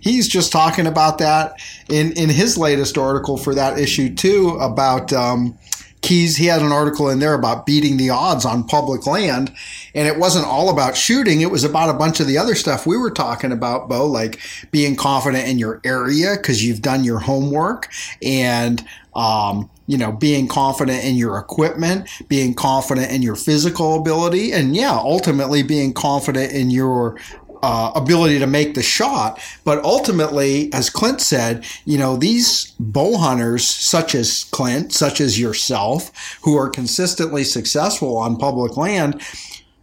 [0.00, 1.54] he's just talking about that
[1.88, 5.58] in, in his latest article for that issue too about, um,
[6.02, 9.54] Keys, he had an article in there about beating the odds on public land.
[9.94, 11.40] And it wasn't all about shooting.
[11.40, 14.40] It was about a bunch of the other stuff we were talking about, Beau, like
[14.70, 17.88] being confident in your area because you've done your homework
[18.22, 18.84] and,
[19.14, 24.74] um, you know, being confident in your equipment, being confident in your physical ability, and
[24.74, 27.18] yeah, ultimately being confident in your
[27.62, 29.40] uh, ability to make the shot.
[29.64, 35.38] But ultimately, as Clint said, you know, these bow hunters, such as Clint, such as
[35.38, 39.22] yourself, who are consistently successful on public land,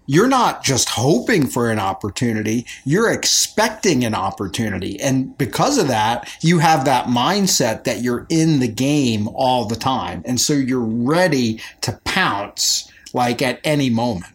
[0.10, 5.00] you're not just hoping for an opportunity, you're expecting an opportunity.
[5.00, 9.76] And because of that, you have that mindset that you're in the game all the
[9.76, 10.24] time.
[10.26, 14.34] And so you're ready to pounce like at any moment.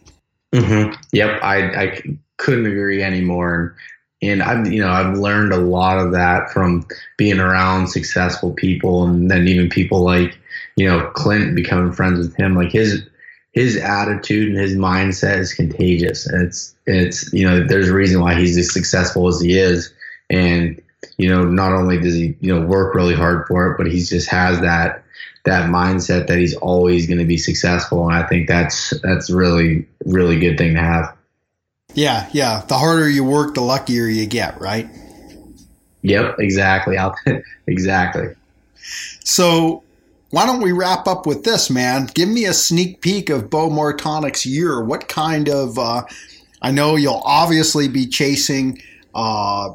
[0.53, 0.93] Mm-hmm.
[1.11, 1.43] Yep.
[1.43, 2.01] I, I
[2.37, 3.75] couldn't agree anymore.
[4.21, 9.05] And I've, you know, I've learned a lot of that from being around successful people
[9.05, 10.39] and then even people like,
[10.77, 13.05] you know, Clint becoming friends with him, like his
[13.55, 16.27] his attitude and his mindset is contagious.
[16.27, 19.93] And it's it's you know, there's a reason why he's as successful as he is.
[20.29, 20.81] And,
[21.17, 24.03] you know, not only does he, you know, work really hard for it, but he
[24.03, 25.03] just has that
[25.45, 28.05] that mindset that he's always going to be successful.
[28.07, 31.15] And I think that's that's really, really good thing to have.
[31.93, 32.61] Yeah, yeah.
[32.67, 34.89] The harder you work, the luckier you get, right?
[36.01, 36.97] Yep, exactly.
[37.67, 38.35] exactly.
[39.23, 39.84] So
[40.31, 42.09] why don't we wrap up with this, man?
[42.13, 44.83] Give me a sneak peek of Beau Martonik's year.
[44.83, 45.77] What kind of?
[45.77, 46.03] Uh,
[46.61, 48.81] I know you'll obviously be chasing
[49.13, 49.73] uh,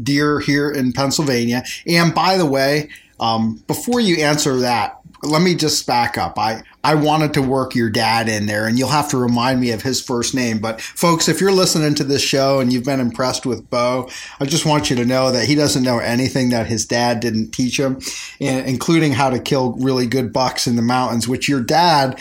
[0.00, 1.64] deer here in Pennsylvania.
[1.86, 2.88] And by the way,
[3.18, 6.38] um, before you answer that, let me just back up.
[6.38, 9.70] I, I wanted to work your dad in there, and you'll have to remind me
[9.70, 10.58] of his first name.
[10.58, 14.08] But folks, if you're listening to this show and you've been impressed with Beau,
[14.38, 17.50] I just want you to know that he doesn't know anything that his dad didn't
[17.50, 18.00] teach him,
[18.38, 22.18] including how to kill really good bucks in the mountains, which your dad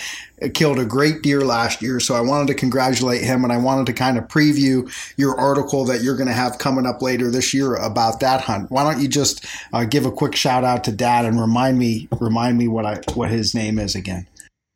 [0.54, 2.00] killed a great deer last year.
[2.00, 5.86] So I wanted to congratulate him and I wanted to kind of preview your article
[5.86, 8.72] that you're going to have coming up later this year about that hunt.
[8.72, 12.08] Why don't you just uh, give a quick shout out to dad and remind me
[12.20, 14.28] remind me what I what his name is again.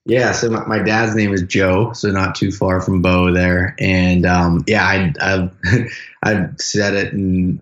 [0.06, 3.74] Yeah, so my, my dad's name is Joe, so not too far from Beau there.
[3.80, 5.52] And um, yeah, I, I've
[6.24, 7.62] I've said it in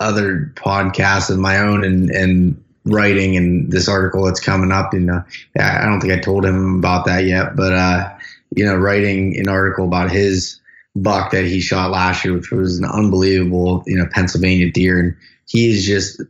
[0.00, 4.94] other podcasts of my own and and writing and this article that's coming up.
[4.94, 5.24] You know,
[5.58, 8.14] I don't think I told him about that yet, but uh,
[8.54, 10.60] you know, writing an article about his
[10.94, 15.16] buck that he shot last year, which was an unbelievable, you know, Pennsylvania deer, and
[15.46, 16.20] he's just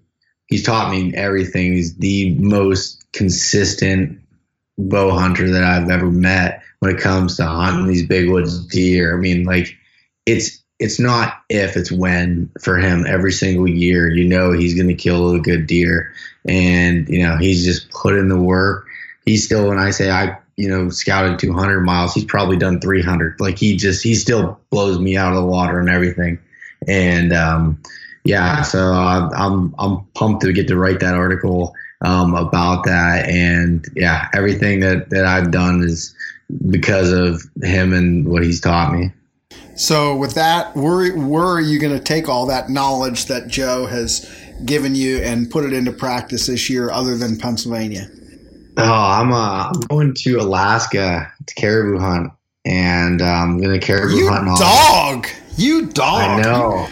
[0.46, 1.74] he's taught me everything.
[1.74, 4.20] He's the most consistent
[4.78, 9.16] bow hunter that I've ever met when it comes to hunting these big woods deer.
[9.16, 9.76] I mean, like
[10.26, 14.88] it's it's not if it's when for him every single year you know he's going
[14.88, 16.12] to kill a good deer
[16.48, 18.86] and you know he's just put in the work.
[19.24, 23.40] He's still when I say I you know scouted 200 miles, he's probably done 300.
[23.40, 26.38] Like he just he still blows me out of the water and everything.
[26.86, 27.82] And um,
[28.24, 33.28] yeah, so I'm I'm pumped to get to write that article um, about that.
[33.28, 36.14] And yeah, everything that that I've done is
[36.68, 39.12] because of him and what he's taught me.
[39.76, 43.86] So with that, where where are you going to take all that knowledge that Joe
[43.86, 44.24] has
[44.64, 48.08] given you and put it into practice this year, other than Pennsylvania?
[48.78, 52.32] Oh, I'm uh, I'm going to Alaska to caribou hunt,
[52.64, 54.46] and uh, I'm going to caribou you hunt.
[54.46, 56.20] You dog, you dog.
[56.20, 56.88] I know,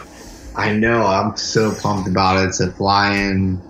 [0.57, 1.07] I know.
[1.07, 2.49] I'm so pumped about it.
[2.49, 3.61] It's a fly-in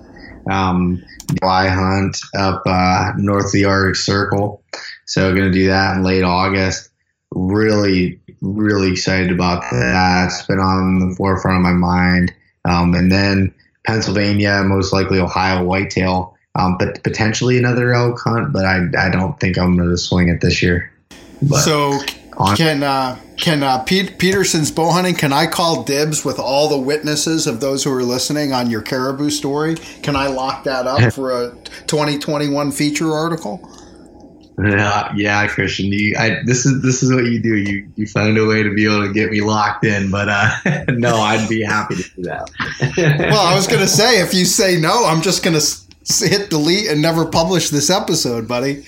[0.50, 1.02] um,
[1.40, 4.62] fly hunt up uh, north of the Arctic Circle.
[5.06, 6.90] So going to do that in late August.
[7.32, 10.26] Really, really excited about that.
[10.26, 12.32] It's been on the forefront of my mind.
[12.64, 13.54] Um, and then
[13.84, 18.52] Pennsylvania, most likely Ohio whitetail, um, but potentially another elk hunt.
[18.52, 20.90] But I, I don't think I'm going to swing it this year.
[21.42, 22.00] But so
[22.36, 25.14] on- can uh, can uh, Pete Petersen's bow hunting?
[25.14, 28.82] Can I call dibs with all the witnesses of those who are listening on your
[28.82, 29.74] caribou story?
[30.02, 31.50] Can I lock that up for a
[31.86, 33.70] 2021 feature article?
[34.58, 35.86] Yeah, yeah, Christian.
[35.86, 37.56] You, I, this is this is what you do.
[37.56, 40.10] You you find a way to be able to get me locked in.
[40.10, 42.50] But uh, no, I'd be happy to do that.
[43.30, 45.60] well, I was gonna say if you say no, I'm just gonna
[46.06, 48.84] hit delete and never publish this episode, buddy.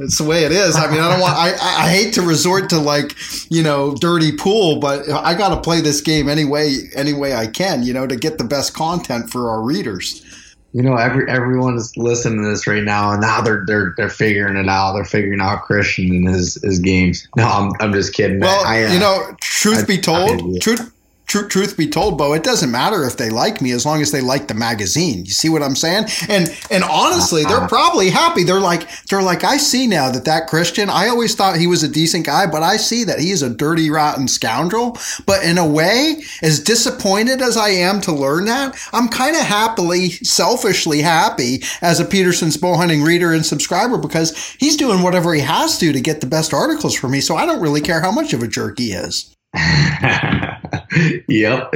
[0.00, 0.76] It's the way it is.
[0.76, 1.34] I mean, I don't want.
[1.34, 3.16] I I hate to resort to like
[3.50, 7.48] you know dirty pool, but I got to play this game anyway any way I
[7.48, 7.82] can.
[7.82, 10.24] You know, to get the best content for our readers
[10.72, 14.10] you know, every everyone is listening to this right now, and now they're they're they're
[14.10, 14.92] figuring it out.
[14.92, 17.26] They're figuring out Christian and his his games.
[17.36, 18.40] No, I'm I'm just kidding.
[18.40, 20.92] Well, I, uh, you know, truth I, be told, truth
[21.28, 24.10] Tr- truth be told, Beau, it doesn't matter if they like me as long as
[24.10, 25.26] they like the magazine.
[25.26, 26.06] You see what I'm saying?
[26.28, 27.68] And and honestly, they're uh-huh.
[27.68, 28.44] probably happy.
[28.44, 30.88] They're like they're like I see now that that Christian.
[30.88, 33.50] I always thought he was a decent guy, but I see that he is a
[33.50, 34.96] dirty, rotten scoundrel.
[35.26, 39.42] But in a way, as disappointed as I am to learn that, I'm kind of
[39.42, 45.34] happily, selfishly happy as a Petersen's bow hunting reader and subscriber because he's doing whatever
[45.34, 47.20] he has to to get the best articles for me.
[47.20, 49.34] So I don't really care how much of a jerk he is.
[51.28, 51.72] yep.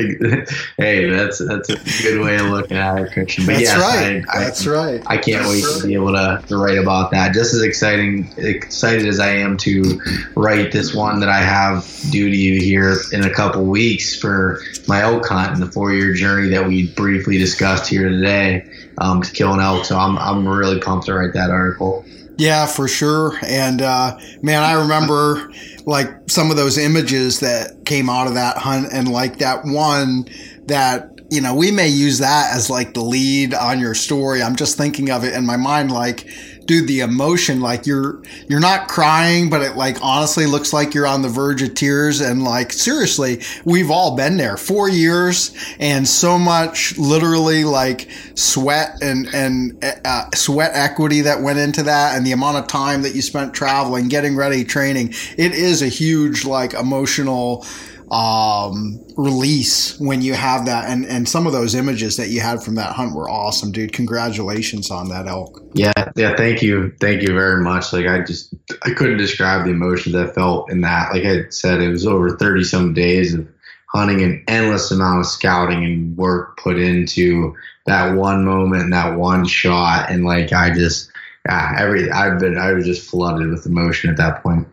[0.77, 3.47] Hey, that's that's a good way of looking at it, Christian.
[3.47, 4.25] But that's yes, right.
[4.33, 5.03] I, I, that's right.
[5.07, 5.81] I can't that's wait right.
[5.81, 7.35] to be able to, to write about that.
[7.35, 10.01] Just as exciting excited as I am to
[10.37, 14.61] write this one that I have due to you here in a couple weeks for
[14.87, 19.23] my elk hunt and the four year journey that we briefly discussed here today um,
[19.23, 19.85] to kill an elk.
[19.85, 22.05] So I'm I'm really pumped to write that article.
[22.39, 23.39] Yeah, for sure.
[23.45, 25.53] And uh, man, I remember
[25.85, 30.27] like some of those images that came out of that hunt and like that one
[30.67, 34.55] that you know we may use that as like the lead on your story i'm
[34.55, 36.29] just thinking of it in my mind like
[36.67, 41.07] dude, the emotion, like you're you're not crying, but it like honestly looks like you're
[41.07, 42.21] on the verge of tears.
[42.21, 44.57] And like seriously, we've all been there.
[44.57, 51.59] Four years and so much, literally like sweat and and uh, sweat equity that went
[51.59, 55.15] into that, and the amount of time that you spent traveling, getting ready, training.
[55.37, 57.67] It is a huge like emotional
[58.13, 60.89] um, release when you have that.
[60.89, 63.95] And, and some of those images that you had from that hunt were awesome, dude.
[63.95, 65.63] Congratulations on that elk.
[65.73, 65.93] Yeah.
[66.15, 66.37] Yeah.
[66.37, 66.93] Thank you.
[67.01, 67.91] Thank you very much.
[67.93, 68.55] Like I just,
[68.85, 71.13] I couldn't describe the emotions I felt in that.
[71.13, 73.49] Like I said, it was over 30 some days of
[73.87, 77.55] hunting an endless amount of scouting and work put into
[77.87, 80.11] that one moment and that one shot.
[80.11, 81.11] And like, I just,
[81.47, 84.69] yeah, every, I've been, I was just flooded with emotion at that point.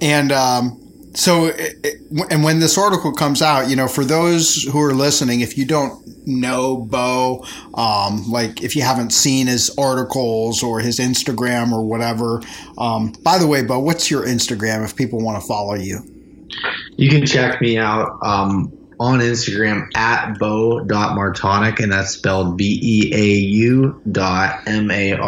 [0.00, 1.96] And, um, so it,
[2.30, 5.64] and when this article comes out you know for those who are listening if you
[5.64, 7.44] don't know beau
[7.74, 12.40] um, like if you haven't seen his articles or his instagram or whatever
[12.78, 15.98] um, by the way beau what's your instagram if people want to follow you?
[16.96, 24.60] You can check me out um, on instagram at beau.martonik and that's spelled b-e-a-u dot
[24.66, 25.20] m-a-r-t-o-n-i-k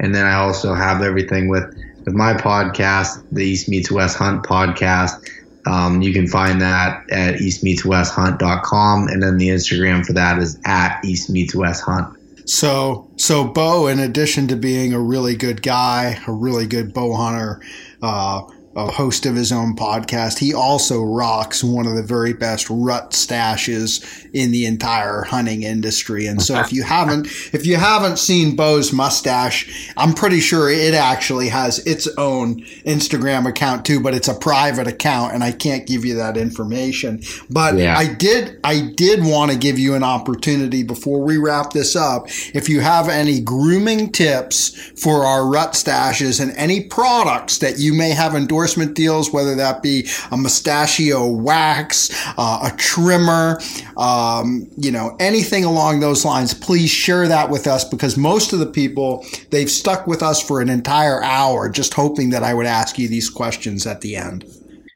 [0.00, 4.44] and then i also have everything with with my podcast, the East Meets West Hunt
[4.44, 5.28] podcast.
[5.66, 9.08] Um, you can find that at eastmeetswesthunt.com.
[9.08, 12.18] And then the Instagram for that is at East Meets West Hunt.
[12.44, 17.14] So, so Beau, in addition to being a really good guy, a really good bow
[17.14, 17.60] hunter,
[18.02, 18.42] uh,
[18.74, 20.38] a host of his own podcast.
[20.38, 24.02] He also rocks one of the very best rut stashes
[24.32, 26.26] in the entire hunting industry.
[26.26, 30.94] And so if you haven't if you haven't seen Beau's mustache, I'm pretty sure it
[30.94, 35.86] actually has its own Instagram account too, but it's a private account and I can't
[35.86, 37.22] give you that information.
[37.50, 37.96] But yeah.
[37.96, 42.26] I did I did want to give you an opportunity before we wrap this up.
[42.54, 47.92] If you have any grooming tips for our rut stashes and any products that you
[47.92, 53.60] may have endorsed endorsement deals, whether that be a mustachio wax, uh, a trimmer,
[53.96, 58.60] um, you know, anything along those lines, please share that with us because most of
[58.60, 62.66] the people, they've stuck with us for an entire hour just hoping that I would
[62.66, 64.44] ask you these questions at the end.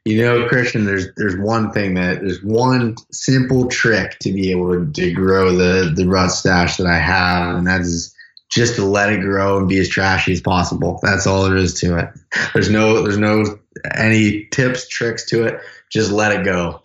[0.05, 4.89] You know, Christian, there's there's one thing that there's one simple trick to be able
[4.89, 8.15] to, grow the the rut stash that I have, and that is
[8.49, 10.99] just to let it grow and be as trashy as possible.
[11.03, 12.09] That's all there is to it.
[12.53, 13.59] There's no there's no
[13.95, 15.59] any tips, tricks to it.
[15.89, 16.81] Just let it go.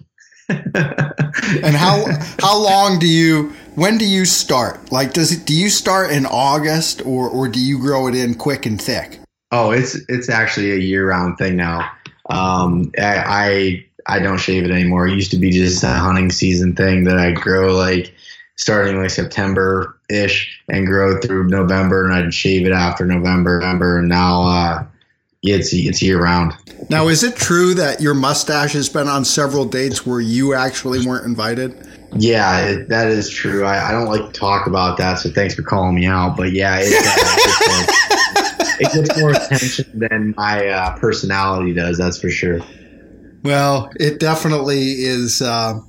[0.49, 2.05] and how
[2.41, 4.93] how long do you when do you start?
[4.93, 8.35] Like does it do you start in August or or do you grow it in
[8.35, 9.21] quick and thick?
[9.51, 11.91] Oh, it's it's actually a year round thing now.
[12.29, 15.07] Um, I, I I don't shave it anymore.
[15.07, 18.15] It used to be just a hunting season thing that I grow like
[18.57, 23.99] starting like September ish and grow through November, and I'd shave it after November, November,
[23.99, 24.85] and now uh,
[25.43, 26.53] it's it's year round.
[26.89, 31.05] Now, is it true that your mustache has been on several dates where you actually
[31.07, 31.89] weren't invited?
[32.15, 33.65] Yeah, it, that is true.
[33.65, 36.37] I, I, don't like to talk about that, so thanks for calling me out.
[36.37, 37.87] But yeah, it, uh,
[38.81, 41.97] it, gets, more, attention than my uh, personality does.
[41.97, 42.61] That's for sure.
[43.43, 45.41] Well, it definitely is.
[45.41, 45.81] Uh,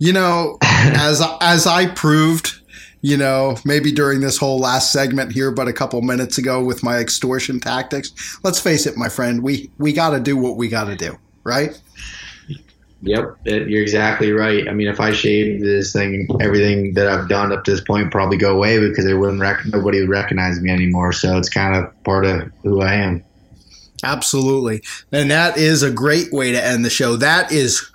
[0.00, 2.60] you know, as as I proved,
[3.02, 6.82] you know, maybe during this whole last segment here, but a couple minutes ago with
[6.82, 8.40] my extortion tactics.
[8.42, 11.16] Let's face it, my friend, we we got to do what we got to do,
[11.44, 11.80] right?
[13.02, 14.68] Yep, it, you're exactly right.
[14.68, 18.10] I mean, if I shaved this thing, everything that I've done up to this point
[18.10, 21.12] probably go away because it wouldn't rec- nobody would recognize me anymore.
[21.12, 23.24] So it's kind of part of who I am.
[24.02, 24.82] Absolutely,
[25.12, 27.16] and that is a great way to end the show.
[27.16, 27.90] That is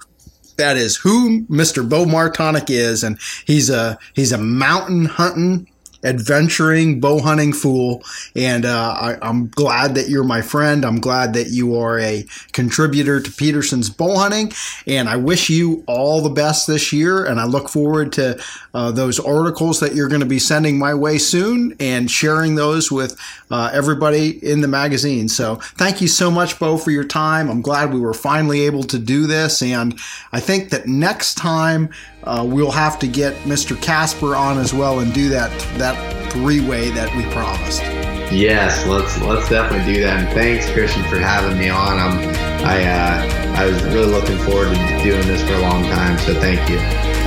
[0.58, 1.88] that is who Mr.
[1.88, 5.68] Beau Martonik is, and he's a he's a mountain hunting
[6.06, 8.04] adventuring bow hunting fool.
[8.36, 10.86] And uh, I, am glad that you're my friend.
[10.86, 14.52] I'm glad that you are a contributor to Petersen's bow hunting.
[14.88, 17.26] And I wish you all the best this year.
[17.26, 18.42] And I look forward to
[18.74, 22.92] uh, those articles that you're going to be sending my way soon and sharing those
[22.92, 23.20] with
[23.52, 25.30] uh, everybody in the magazine.
[25.30, 27.50] So thank you so much, Beau, for your time.
[27.50, 29.62] I'm glad we were finally able to do this.
[29.62, 29.98] And
[30.32, 31.90] I think that next time,
[32.24, 33.80] uh, we'll have to get Mr.
[33.82, 37.84] Casper on as well and do that that three way that we promised.
[38.32, 40.26] Yes, let's let's definitely do that.
[40.26, 42.00] And thanks, Christian, for having me on.
[42.00, 42.18] I'm
[42.66, 46.18] I uh, I was really looking forward to doing this for a long time.
[46.20, 46.78] So thank you.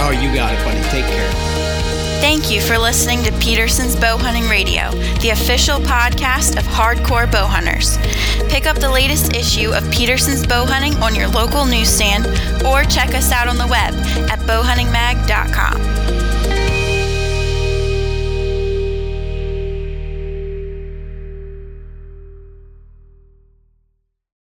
[0.01, 0.81] Oh, you got it, buddy.
[0.91, 1.58] Take care.
[2.21, 4.91] Thank you for listening to Petersen's Bow Hunting Radio,
[5.21, 7.97] the official podcast of hardcore bow hunters.
[8.51, 12.27] Pick up the latest issue of Petersen's Bow Hunting on your local newsstand
[12.67, 13.95] or check us out on the web
[14.31, 16.38] at bowhuntingmag.com.